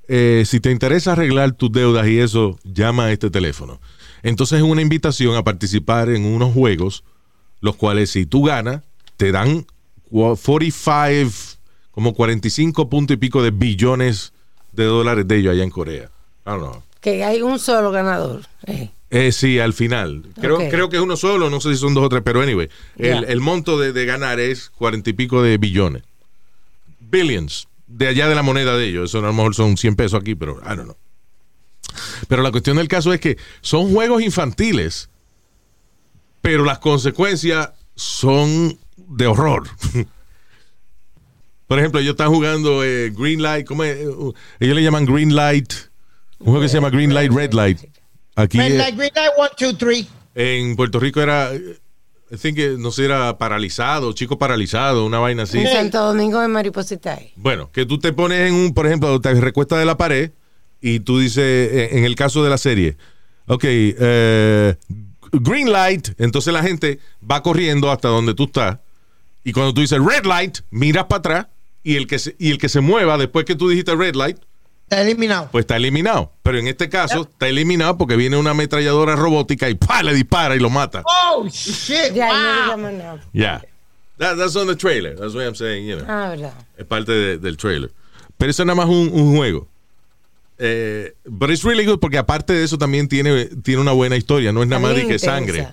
[0.07, 3.79] eh, si te interesa arreglar tus deudas y eso, llama a este teléfono.
[4.21, 7.03] Entonces es una invitación a participar en unos juegos,
[7.61, 8.81] los cuales si tú ganas,
[9.17, 9.65] te dan
[10.11, 11.31] cua- 45,
[11.91, 14.33] como 45 punto y pico de billones
[14.73, 16.11] de dólares de ellos allá en Corea.
[16.99, 18.41] Que hay un solo ganador.
[18.65, 18.91] eh.
[19.15, 20.23] Eh, sí, al final.
[20.41, 22.67] Creo, creo que es uno solo, no sé si son dos o tres, pero anyway,
[22.97, 26.03] el, monto de, de ganar es cuarenta y pico de billones.
[26.99, 27.69] Billions.
[27.87, 29.11] De allá de la moneda de ellos.
[29.11, 30.97] Eso a lo mejor son 100 pesos aquí, pero I don't know.
[32.27, 35.09] Pero la cuestión del caso es que son juegos infantiles,
[36.41, 39.69] pero las consecuencias son de horror.
[41.67, 43.97] Por ejemplo, ellos están jugando eh, Green Light, ¿cómo es?
[43.97, 45.71] Ellos le llaman Green Light,
[46.39, 47.79] un juego que se llama Green Light, Red Light.
[48.35, 50.07] Aquí Red light, green light, one, two, three.
[50.35, 55.59] en Puerto Rico era, I think, no sé, era paralizado, chico paralizado, una vaina así.
[55.59, 57.13] En Santo Domingo de Mariposita.
[57.13, 57.31] ahí.
[57.35, 60.31] Bueno, que tú te pones en un, por ejemplo, te recuestas de la pared
[60.81, 62.97] y tú dices, eh, en el caso de la serie,
[63.47, 64.75] ok, eh,
[65.31, 68.79] green light, entonces la gente va corriendo hasta donde tú estás
[69.45, 71.47] y cuando tú dices red light, miras para atrás
[71.83, 74.37] y el que se, y el que se mueva después que tú dijiste red light,
[74.87, 75.49] Está eliminado.
[75.51, 76.31] pues está eliminado.
[76.43, 80.03] Pero en este caso está eliminado porque viene una ametralladora robótica y ¡pa!
[80.03, 81.01] le dispara y lo mata.
[81.05, 82.13] Oh, shit.
[82.13, 83.19] Ya, no wow.
[83.33, 83.61] Yeah.
[84.19, 85.15] That- that's on the trailer.
[85.17, 86.05] That's what I'm saying, you know.
[86.07, 86.53] Ah, verdad.
[86.77, 87.91] Es parte de- del trailer.
[88.37, 89.67] Pero eso es nada más un, un juego.
[90.57, 94.51] Eh, but it's really good porque aparte de eso también tiene, tiene una buena historia.
[94.51, 95.67] No es nada más de que sangre.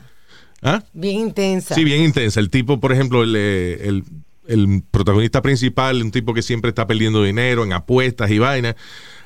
[0.63, 0.83] ¿Ah?
[0.93, 1.75] Bien intensa.
[1.75, 2.41] Sí, bien intensa.
[2.41, 4.05] El tipo, por ejemplo, el, eh, el-
[4.53, 8.77] el protagonista principal, un tipo que siempre está perdiendo dinero en apuestas y vainas.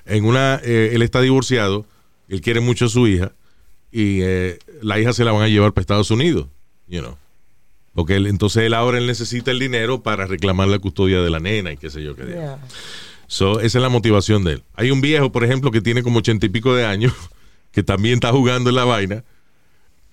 [0.04, 1.84] En una, eh, él está divorciado,
[2.28, 3.32] él quiere mucho a su hija
[3.90, 6.46] y eh, la hija se la van a llevar para Estados Unidos,
[6.86, 7.16] you know.
[7.94, 11.40] Porque él, entonces él ahora él necesita el dinero para reclamar la custodia de la
[11.40, 12.26] nena y qué sé yo qué.
[12.28, 12.58] Ya.
[13.26, 14.62] So, esa es la motivación de él.
[14.74, 17.14] Hay un viejo, por ejemplo, que tiene como ochenta y pico de años,
[17.72, 19.24] que también está jugando en la vaina,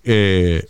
[0.03, 0.65] eh,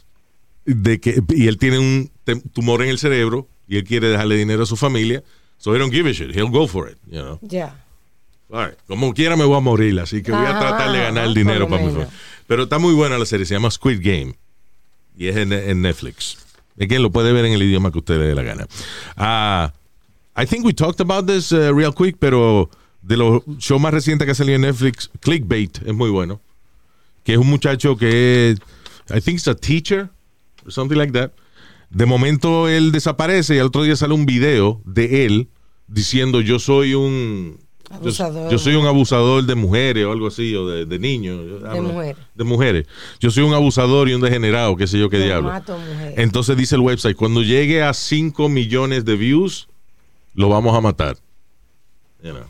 [0.65, 2.11] de que, y él tiene un
[2.51, 5.23] tumor en el cerebro y él quiere dejarle dinero a su familia.
[5.57, 6.35] So he don't give a shit.
[6.35, 6.97] He'll go for it.
[7.09, 7.39] You know?
[7.41, 7.75] Ya.
[8.51, 8.77] All right.
[8.87, 11.67] Como quiera me voy a morir, así que voy a tratar de ganar el dinero
[11.67, 12.09] para mi familia.
[12.47, 14.35] Pero está muy buena la serie, se llama Squid Game.
[15.15, 16.37] Y es en, en Netflix.
[16.77, 18.67] Es que lo puede ver en el idioma que usted le dé la gana.
[19.15, 19.71] Ah,
[20.35, 22.69] I think we talked about this uh, real quick, pero
[23.01, 26.41] de los shows más recientes que ha salido en Netflix, Clickbait es muy bueno.
[27.23, 28.59] Que es un muchacho que es,
[29.09, 30.09] I think it's a teacher,
[30.65, 31.31] or something like that.
[31.93, 35.49] De momento él desaparece y al otro día sale un video de él
[35.87, 37.59] diciendo yo soy un
[38.49, 41.37] yo- soy un abusador de mujeres o algo así, o de, de niños.
[41.61, 41.91] Don't De know.
[41.93, 42.17] mujeres.
[42.33, 42.87] De mujeres.
[43.19, 45.49] Yo soy un abusador y un degenerado, qué sé yo qué Yo diablo.
[45.49, 45.77] mato.
[46.17, 49.67] Entonces dice el website, cuando llegue a 5 millones de views,
[50.33, 51.17] lo vamos a matar.
[52.23, 52.45] You know.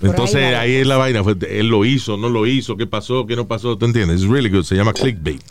[0.00, 3.46] Entonces ahí es la vaina, él lo hizo, no lo hizo, qué pasó, qué no
[3.46, 4.22] pasó, ¿te entiendes?
[4.22, 5.42] It's really good, se llama Clickbait.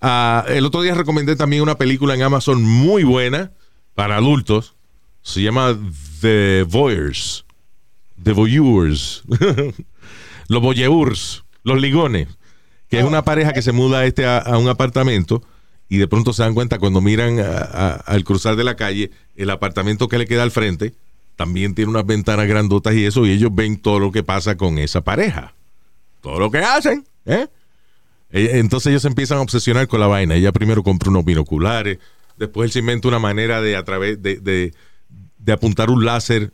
[0.00, 3.52] Ah, el otro día recomendé también una película en Amazon muy buena
[3.94, 4.74] para adultos.
[5.22, 5.76] Se llama
[6.20, 7.44] The Voyeurs.
[8.22, 9.22] The Voyeurs.
[10.48, 11.44] los Voyeurs.
[11.64, 12.28] Los Ligones.
[12.88, 15.42] Que es una pareja que se muda este a, a un apartamento
[15.88, 19.10] y de pronto se dan cuenta cuando miran a- a- al cruzar de la calle
[19.34, 20.94] el apartamento que le queda al frente
[21.36, 24.78] también tiene unas ventanas grandotas y eso y ellos ven todo lo que pasa con
[24.78, 25.54] esa pareja
[26.22, 27.46] todo lo que hacen ¿eh?
[28.36, 31.98] Entonces ellos se empiezan a obsesionar con la vaina ella primero compra unos binoculares
[32.36, 34.74] después él se inventa una manera de a través de, de-
[35.38, 36.52] de apuntar un láser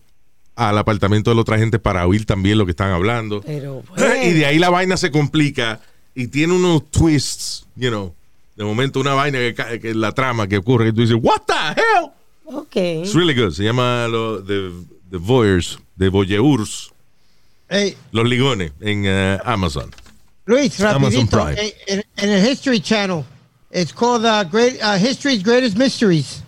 [0.54, 3.82] al apartamento de la otra gente para oír también lo que están hablando Pero
[4.22, 5.80] y de ahí la vaina se complica
[6.14, 8.14] y tiene unos twists, you know.
[8.54, 11.80] De momento una vaina que, que la trama que ocurre que tú dices, what the
[11.80, 12.10] hell?
[12.44, 12.76] Ok.
[12.76, 13.52] It's really good.
[13.52, 14.70] Se llama lo, The,
[15.10, 16.92] the Voyeurs, The Voyeurs,
[17.70, 19.90] Hey, Los Ligones, en eh, Amazon.
[20.46, 21.48] Luis, rapidito.
[21.50, 23.24] Eh, En, en el History Channel,
[23.70, 26.42] it's called uh, Great uh, History's Greatest Mysteries.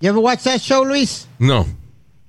[0.00, 1.26] You ever watch that show, Luis?
[1.38, 1.66] No.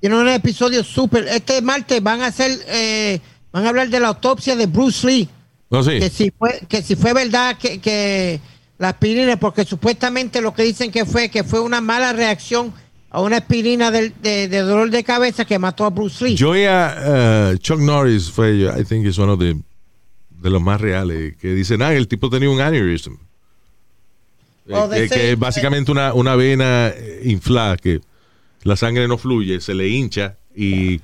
[0.02, 1.28] Tiene un episodio súper.
[1.28, 3.20] Este martes van a hacer, eh,
[3.52, 5.28] van a hablar de la autopsia de Bruce Lee.
[5.70, 6.00] No, sí.
[6.00, 8.40] Que si fue, que si fue verdad que, que
[8.78, 12.74] la aspirina, porque supuestamente lo que dicen que fue, que fue una mala reacción
[13.12, 16.36] a una aspirina del- de, de dolor de cabeza que mató a Bruce Lee.
[16.36, 19.58] Yo a Chuck Norris fue, I think es uno de,
[20.42, 23.16] de los más reales, que dicen, ah, el tipo tenía un aneurysm.
[24.68, 28.02] Eh, que, es básicamente una, una vena eh, inflada, que
[28.64, 31.02] la sangre no fluye, se le hincha y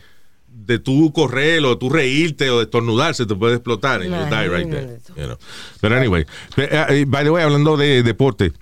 [0.66, 4.48] de tú correr o tú reírte o estornudar se te puede explotar and you die
[4.48, 5.00] right there.
[5.16, 5.38] you know.
[5.82, 6.26] Pero anyway,
[6.58, 8.54] eh, eh, by the way, hablando de deporte,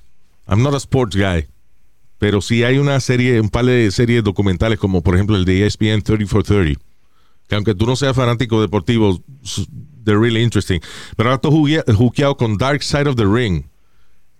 [0.48, 1.48] I'm not a sports guy,
[2.18, 5.66] pero sí hay una serie, un par de series documentales como por ejemplo el de
[5.66, 6.80] ESPN 30 for 30,
[7.48, 9.22] que aunque tú no seas fanático deportivo,
[10.04, 10.80] they're really interesting.
[11.16, 13.64] Pero ahora estoy juqueado con Dark Side of the Ring,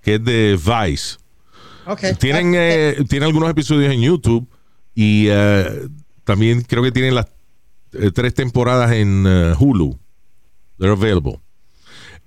[0.01, 1.18] que es de Vice.
[1.86, 2.14] Okay.
[2.16, 4.47] Tienen, eh, tienen algunos episodios en YouTube
[4.95, 5.88] y eh,
[6.24, 7.28] también creo que tienen las
[7.93, 9.97] eh, tres temporadas en eh, Hulu.
[10.80, 11.39] They're available.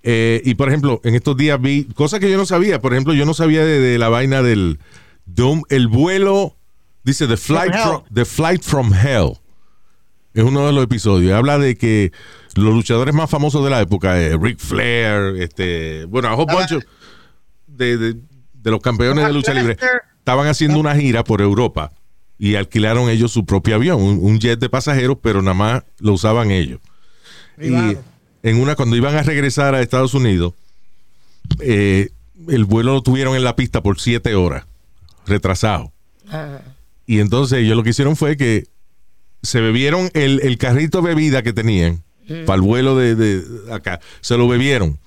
[0.03, 2.80] Eh, y por ejemplo, en estos días vi cosas que yo no sabía.
[2.80, 4.78] Por ejemplo, yo no sabía de, de la vaina del
[5.24, 6.57] de un- el vuelo.
[7.03, 9.39] Dice The Flight From from, The Flight from Hell.
[10.37, 11.32] Es uno de los episodios.
[11.32, 12.12] Habla de que
[12.57, 16.72] los luchadores más famosos de la época, eh, Ric Flair, este, bueno, a whole bunch
[16.72, 16.84] of-
[17.66, 18.16] de, de-
[18.53, 19.76] de los campeones de lucha libre,
[20.18, 21.93] estaban haciendo una gira por Europa
[22.39, 26.12] y alquilaron ellos su propio avión, un, un jet de pasajeros, pero nada más lo
[26.12, 26.80] usaban ellos.
[27.61, 27.72] Y
[28.43, 30.53] en una, cuando iban a regresar a Estados Unidos,
[31.61, 32.11] eh,
[32.49, 34.66] el vuelo lo tuvieron en la pista por siete horas,
[35.26, 35.93] retrasado.
[36.28, 36.61] Ajá.
[37.07, 38.66] Y entonces ellos lo que hicieron fue que
[39.47, 42.03] se bebieron el, el carrito de bebida que tenían
[42.44, 44.01] para el vuelo de, de acá.
[44.20, 44.99] Se lo bebieron.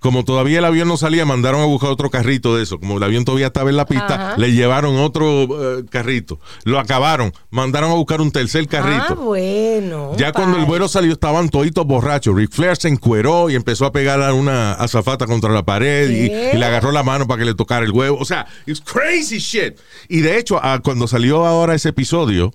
[0.00, 2.78] Como todavía el avión no salía, mandaron a buscar otro carrito de eso.
[2.78, 4.34] Como el avión todavía estaba en la pista, Ajá.
[4.36, 6.38] le llevaron otro eh, carrito.
[6.64, 7.32] Lo acabaron.
[7.48, 9.16] Mandaron a buscar un tercer Ah, carrito.
[9.16, 10.12] bueno.
[10.18, 12.36] Ya cuando el vuelo salió estaban toditos borrachos.
[12.36, 16.26] Ric Flair se encueró y empezó a pegar a una azafata contra la pared y,
[16.26, 18.18] y le agarró la mano para que le tocara el huevo.
[18.20, 19.78] O sea, it's crazy shit.
[20.10, 22.52] Y de hecho, ah, cuando salió ahora ese episodio,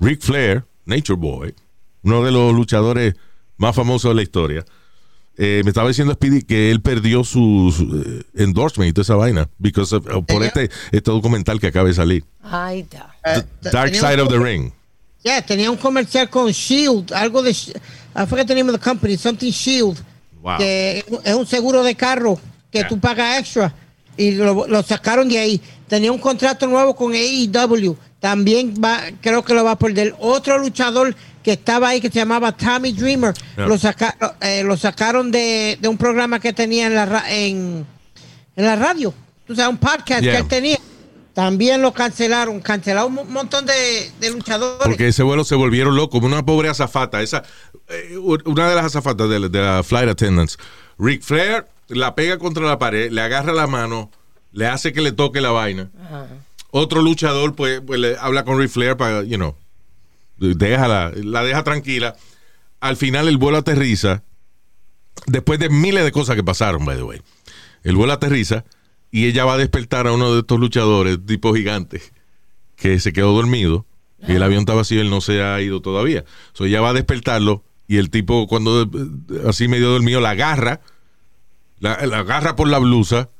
[0.00, 1.54] Ric Flair, Nature Boy,
[2.02, 3.14] uno de los luchadores
[3.56, 4.64] más famosos de la historia,
[5.36, 9.16] eh, me estaba diciendo Speedy que él perdió su, su, eh, endorsement y toda esa
[9.16, 12.24] vaina because of- por este, este documental que acaba de salir.
[12.42, 13.14] Ahí está.
[13.24, 13.42] Eh,
[13.72, 14.70] Dark Side of the Ring.
[15.22, 17.50] Yeah, tenía un comercial con Shield, algo de.
[17.52, 17.72] Sh-
[18.14, 19.98] I forget the name of the company, something Shield.
[20.42, 20.58] Wow.
[20.58, 22.38] Que es un seguro de carro
[22.70, 22.88] que Yeah.
[22.88, 23.74] tú pagas extra.
[24.16, 25.60] Y lo, lo sacaron de ahí.
[25.88, 27.96] Tenía un contrato nuevo con AEW.
[28.24, 30.14] También va, creo que lo va a perder.
[30.18, 33.34] Otro luchador que estaba ahí que se llamaba Tommy Dreamer.
[33.58, 33.66] Yeah.
[33.66, 37.86] Lo, saca- eh, lo sacaron de, de un programa que tenía en la, en,
[38.56, 39.12] en la radio.
[39.46, 40.32] Tú sabes, un podcast Yeah.
[40.32, 40.78] que él tenía.
[41.34, 42.60] También lo cancelaron.
[42.62, 44.86] Cancelaron un montón de, de luchadores.
[44.86, 47.20] Porque ese vuelo se volvieron locos, como una pobre azafata.
[47.20, 47.42] Esa,
[47.90, 50.56] eh, una de las azafatas de, la- de la flight attendants.
[50.98, 54.10] Ric Flair la pega contra la pared, le agarra la mano,
[54.52, 55.90] le hace que le toque la vaina.
[56.76, 59.54] Otro luchador, pues, pues, le habla con Ric Flair para, you know,
[60.38, 62.16] déjala, la deja tranquila.
[62.80, 64.24] Al final el vuelo aterriza,
[65.28, 67.22] después de miles de cosas que pasaron, by the way.
[67.84, 68.64] El vuelo aterriza
[69.12, 72.02] y ella va a despertar a uno de estos luchadores, tipo gigante,
[72.74, 73.86] que se quedó dormido
[74.26, 76.24] y el avión está vacío, él no se ha ido todavía.
[76.54, 78.88] So ella va a despertarlo y el tipo cuando eh,
[79.48, 80.80] así medio dormido la agarra,
[81.78, 83.30] la, la agarra por la blusa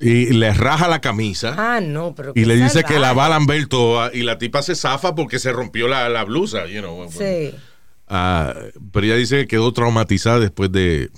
[0.00, 2.32] y le raja la camisa Ah, no, pero.
[2.34, 5.38] y le dice que la va a lamber toda y la tipa se zafa porque
[5.38, 7.10] se rompió la, la blusa, you know.
[7.10, 7.54] Sí.
[8.08, 8.54] Ah,
[8.92, 11.10] pero ella dice que quedó traumatizada después de,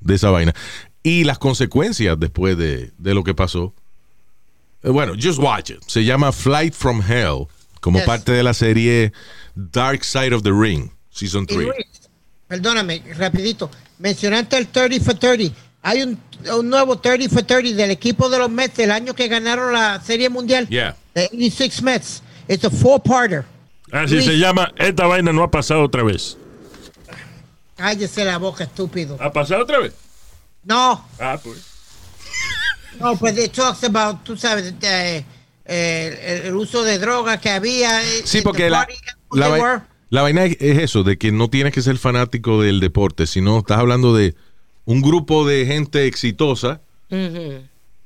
[0.00, 0.54] de esa vaina.
[1.02, 3.74] Y las consecuencias después de, de lo que pasó.
[4.82, 5.80] Eh, Bueno, just watch it.
[5.86, 7.46] Se llama Flight from Hell
[7.80, 8.06] como Yes.
[8.06, 9.12] parte de la serie
[9.54, 11.58] Dark Side of the Ring, Season Y 3.
[11.66, 11.74] Luis,
[12.48, 13.70] perdóname, rapidito.
[13.98, 15.54] Mencionaste el 30 for 30.
[15.82, 16.18] Hay un,
[16.56, 20.00] un nuevo 30 for 30 del equipo de los Mets del año que ganaron la
[20.00, 20.68] Serie Mundial.
[20.68, 20.96] Yeah.
[21.14, 22.22] The 86 Mets.
[22.48, 23.44] It's a four-parter.
[23.90, 24.24] Así Luis.
[24.26, 26.36] se llama, esta vaina no ha pasado otra vez.
[27.76, 29.16] Cállese la boca, estúpido.
[29.20, 29.92] ¿Ha pasado otra vez?
[30.64, 31.58] No, Ah, pues.
[33.00, 35.24] no, pues it talks about, tú sabes, eh,
[35.64, 38.02] eh, el, el uso de drogas que había.
[38.02, 38.94] eh, Sí, in porque la, party,
[40.10, 43.58] la, vaina es, es eso, de que no tienes que ser fanático del deporte, sino
[43.58, 44.36] estás hablando de
[44.84, 46.80] un grupo de gente exitosa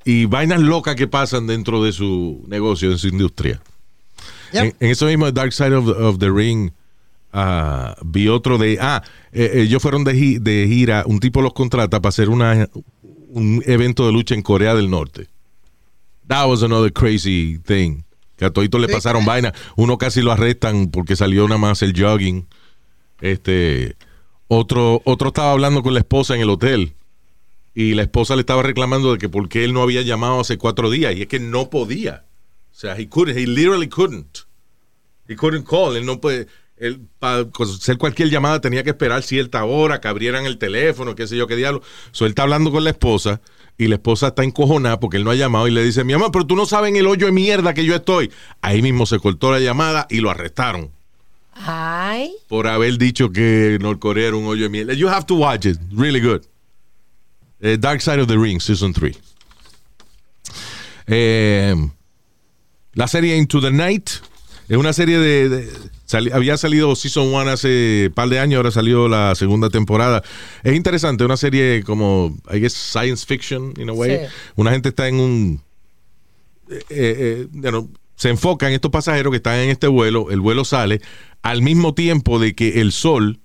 [0.05, 3.61] y vainas locas que pasan dentro de su negocio, de su industria.
[4.53, 4.63] Yep.
[4.65, 6.71] En, en eso mismo, Dark Side of, of the Ring,
[7.33, 8.79] ah, vi otro de.
[8.81, 12.69] Ah, eh, ellos fueron de, gi- de gira, un tipo los contrata para hacer una,
[13.31, 15.29] un evento de lucha en Corea del Norte.
[16.29, 18.03] That was another crazy thing.
[18.37, 19.55] Que a todito le pasaron vaina.
[19.77, 22.47] Uno casi lo arrestan porque salió nada más el jogging.
[23.21, 23.97] Este.
[24.49, 26.95] Otro, otro estaba hablando con la esposa en el hotel.
[27.75, 30.57] Y la esposa le estaba reclamando de que por qué él no había llamado hace
[30.57, 31.15] cuatro días.
[31.15, 32.25] Y es que no podía.
[32.73, 34.39] O sea, he couldn't, he literally couldn't.
[35.29, 35.97] He couldn't call.
[35.97, 36.47] Él no puede.
[36.79, 41.27] Él, para hacer cualquier llamada tenía que esperar cierta hora, que abrieran el teléfono, qué
[41.27, 41.83] sé yo, qué diablo.
[42.13, 43.41] So, él está hablando con la esposa
[43.79, 46.31] y la esposa está encojonada porque él no ha llamado y le dice, mi amor,
[46.33, 48.31] pero tú no sabes en el hoyo de mierda que yo estoy.
[48.61, 50.96] Ahí mismo se cortó la llamada y lo arrestaron
[51.65, 52.33] Ay.
[52.49, 54.93] por haber dicho que Norcorea era un hoyo de mierda.
[54.95, 55.79] You have to watch it.
[55.91, 56.43] Really good.
[57.61, 59.17] Eh, Dark Side of the Ring, Season 3.
[61.07, 61.75] Eh,
[62.95, 64.11] la serie Into the Night
[64.69, 65.49] es una serie de...
[65.49, 65.71] de-
[66.07, 70.23] sali- había salido Season 1 hace par de años, ahora salió la segunda temporada.
[70.63, 74.19] Es interesante, una serie como, I guess, science fiction, in a way.
[74.27, 74.33] Sí.
[74.57, 75.63] Una gente está en un...
[76.69, 80.65] eh, eh, you know, se enfocan estos pasajeros que están en este vuelo, el vuelo
[80.65, 81.01] sale
[81.43, 83.41] al mismo tiempo de que el sol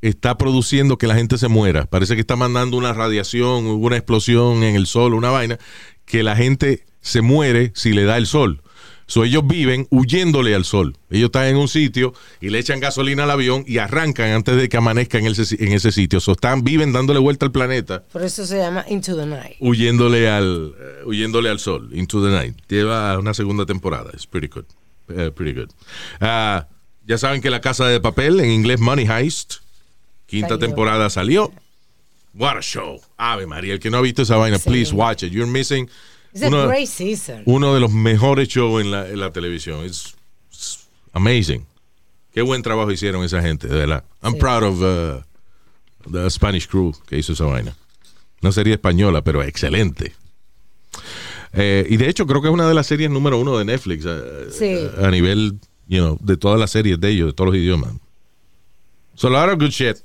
[0.00, 1.86] está produciendo que la gente se muera.
[1.86, 5.58] Parece que está mandando una radiación, una explosión en el sol, una vaina,
[6.04, 8.62] que la gente se muere si le da el sol.
[9.06, 10.96] So, ellos viven huyéndole al sol.
[11.10, 14.68] Ellos están en un sitio y le echan gasolina al avión y arrancan antes de
[14.68, 16.20] que amanezca en ese, en ese sitio.
[16.20, 19.56] So, están, viven dándole vuelta al planeta Por eso se llama Into the Night.
[19.60, 24.48] huyéndole al eh, huyéndole al sol Into the Night lleva una segunda temporada it's pretty
[24.48, 24.64] good
[25.08, 25.68] Eh, pretty good
[26.20, 26.68] Ah,
[27.06, 29.56] ya saben que la casa de papel en inglés Money Heist
[30.26, 30.58] quinta Salió.
[30.60, 31.52] temporada salió
[32.34, 34.70] what a show Ave María el que no ha visto esa vaina Sí.
[34.70, 35.88] please watch it you're missing
[36.34, 37.42] A uno, great season.
[37.46, 40.14] uno de los mejores shows en la, en la televisión it's,
[40.50, 41.66] it's amazing
[42.32, 44.38] qué buen trabajo hicieron esa gente de verdad I'm Sí.
[44.40, 47.76] proud of uh, the Spanish crew que hizo esa vaina
[48.42, 50.14] una serie española, pero excelente.
[51.52, 54.04] Eh, y de hecho, creo que es una de las series número uno de Netflix
[54.04, 54.88] eh, Sí.
[55.00, 57.92] a nivel, you know, de todas las series de ellos, de todos los idiomas.
[59.14, 59.98] So, a lot of good shit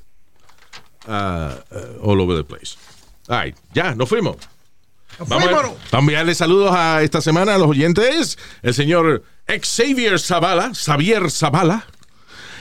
[1.08, 1.56] uh, uh,
[2.04, 2.76] all over the place.
[3.28, 4.36] All right, ya, nos fuimos.
[5.19, 8.38] Vamos a, a enviarle saludos a esta semana a los oyentes.
[8.61, 11.85] El señor Xavier Zavala, Xavier Zavala.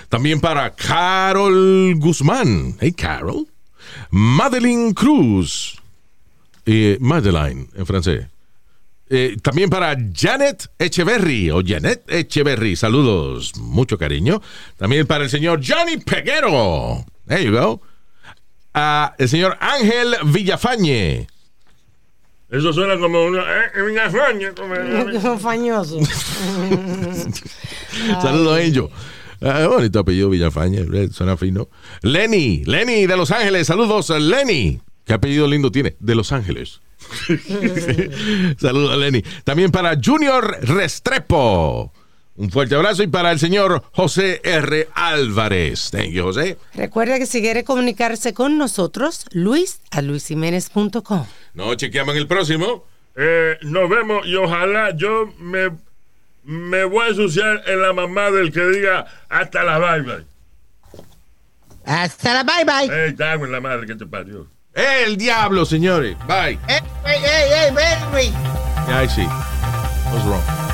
[0.08, 2.76] También para Carol Guzmán.
[2.80, 3.46] Hey, Carol.
[4.10, 5.76] Madeline Cruz.
[6.64, 8.26] Eh, Madeline, en francés.
[9.08, 12.74] Eh, también para Janet Echeverry o Janet Echeverry.
[12.74, 14.42] Saludos, mucho cariño.
[14.76, 17.04] También para el señor Johnny Peguero.
[17.26, 17.80] There you go.
[18.74, 21.28] Ah, el señor Ángel Villafañe.
[22.48, 25.98] Eso suena como una, eh, una faña, como- Fañoso.
[28.22, 28.88] Saludos, Angel.
[29.42, 31.68] Ah, bonito apellido Villafañe, eh, suena fino.
[32.02, 34.80] Lenny, Lenny de Los Ángeles, saludos, Lenny.
[35.04, 35.96] ¿Qué apellido lindo tiene?
[36.00, 36.80] De Los Ángeles.
[38.58, 39.22] saludos, Lenny.
[39.44, 41.92] También para Junior Restrepo.
[42.36, 44.88] Un fuerte abrazo y para el señor José R.
[44.94, 45.90] Álvarez.
[45.90, 46.58] Thank you, José.
[46.74, 51.26] Recuerda que si quiere comunicarse con nosotros, luis a luisiménez.com.
[51.54, 52.84] No chequeamos en el próximo.
[53.16, 55.70] Eh, nos vemos y ojalá yo me,
[56.44, 60.26] me voy a ensuciar en la mamá del que diga hasta la bye bye.
[61.86, 63.08] Hasta la bye bye.
[63.08, 64.46] Eh, cago en la madre que te parió.
[64.74, 66.18] El diablo, señores.
[66.26, 66.58] Bye.
[66.68, 68.30] Hey, hey, hey, hey, Henry.
[68.86, 69.24] Yeah, I see.
[70.12, 70.65] What's wrong?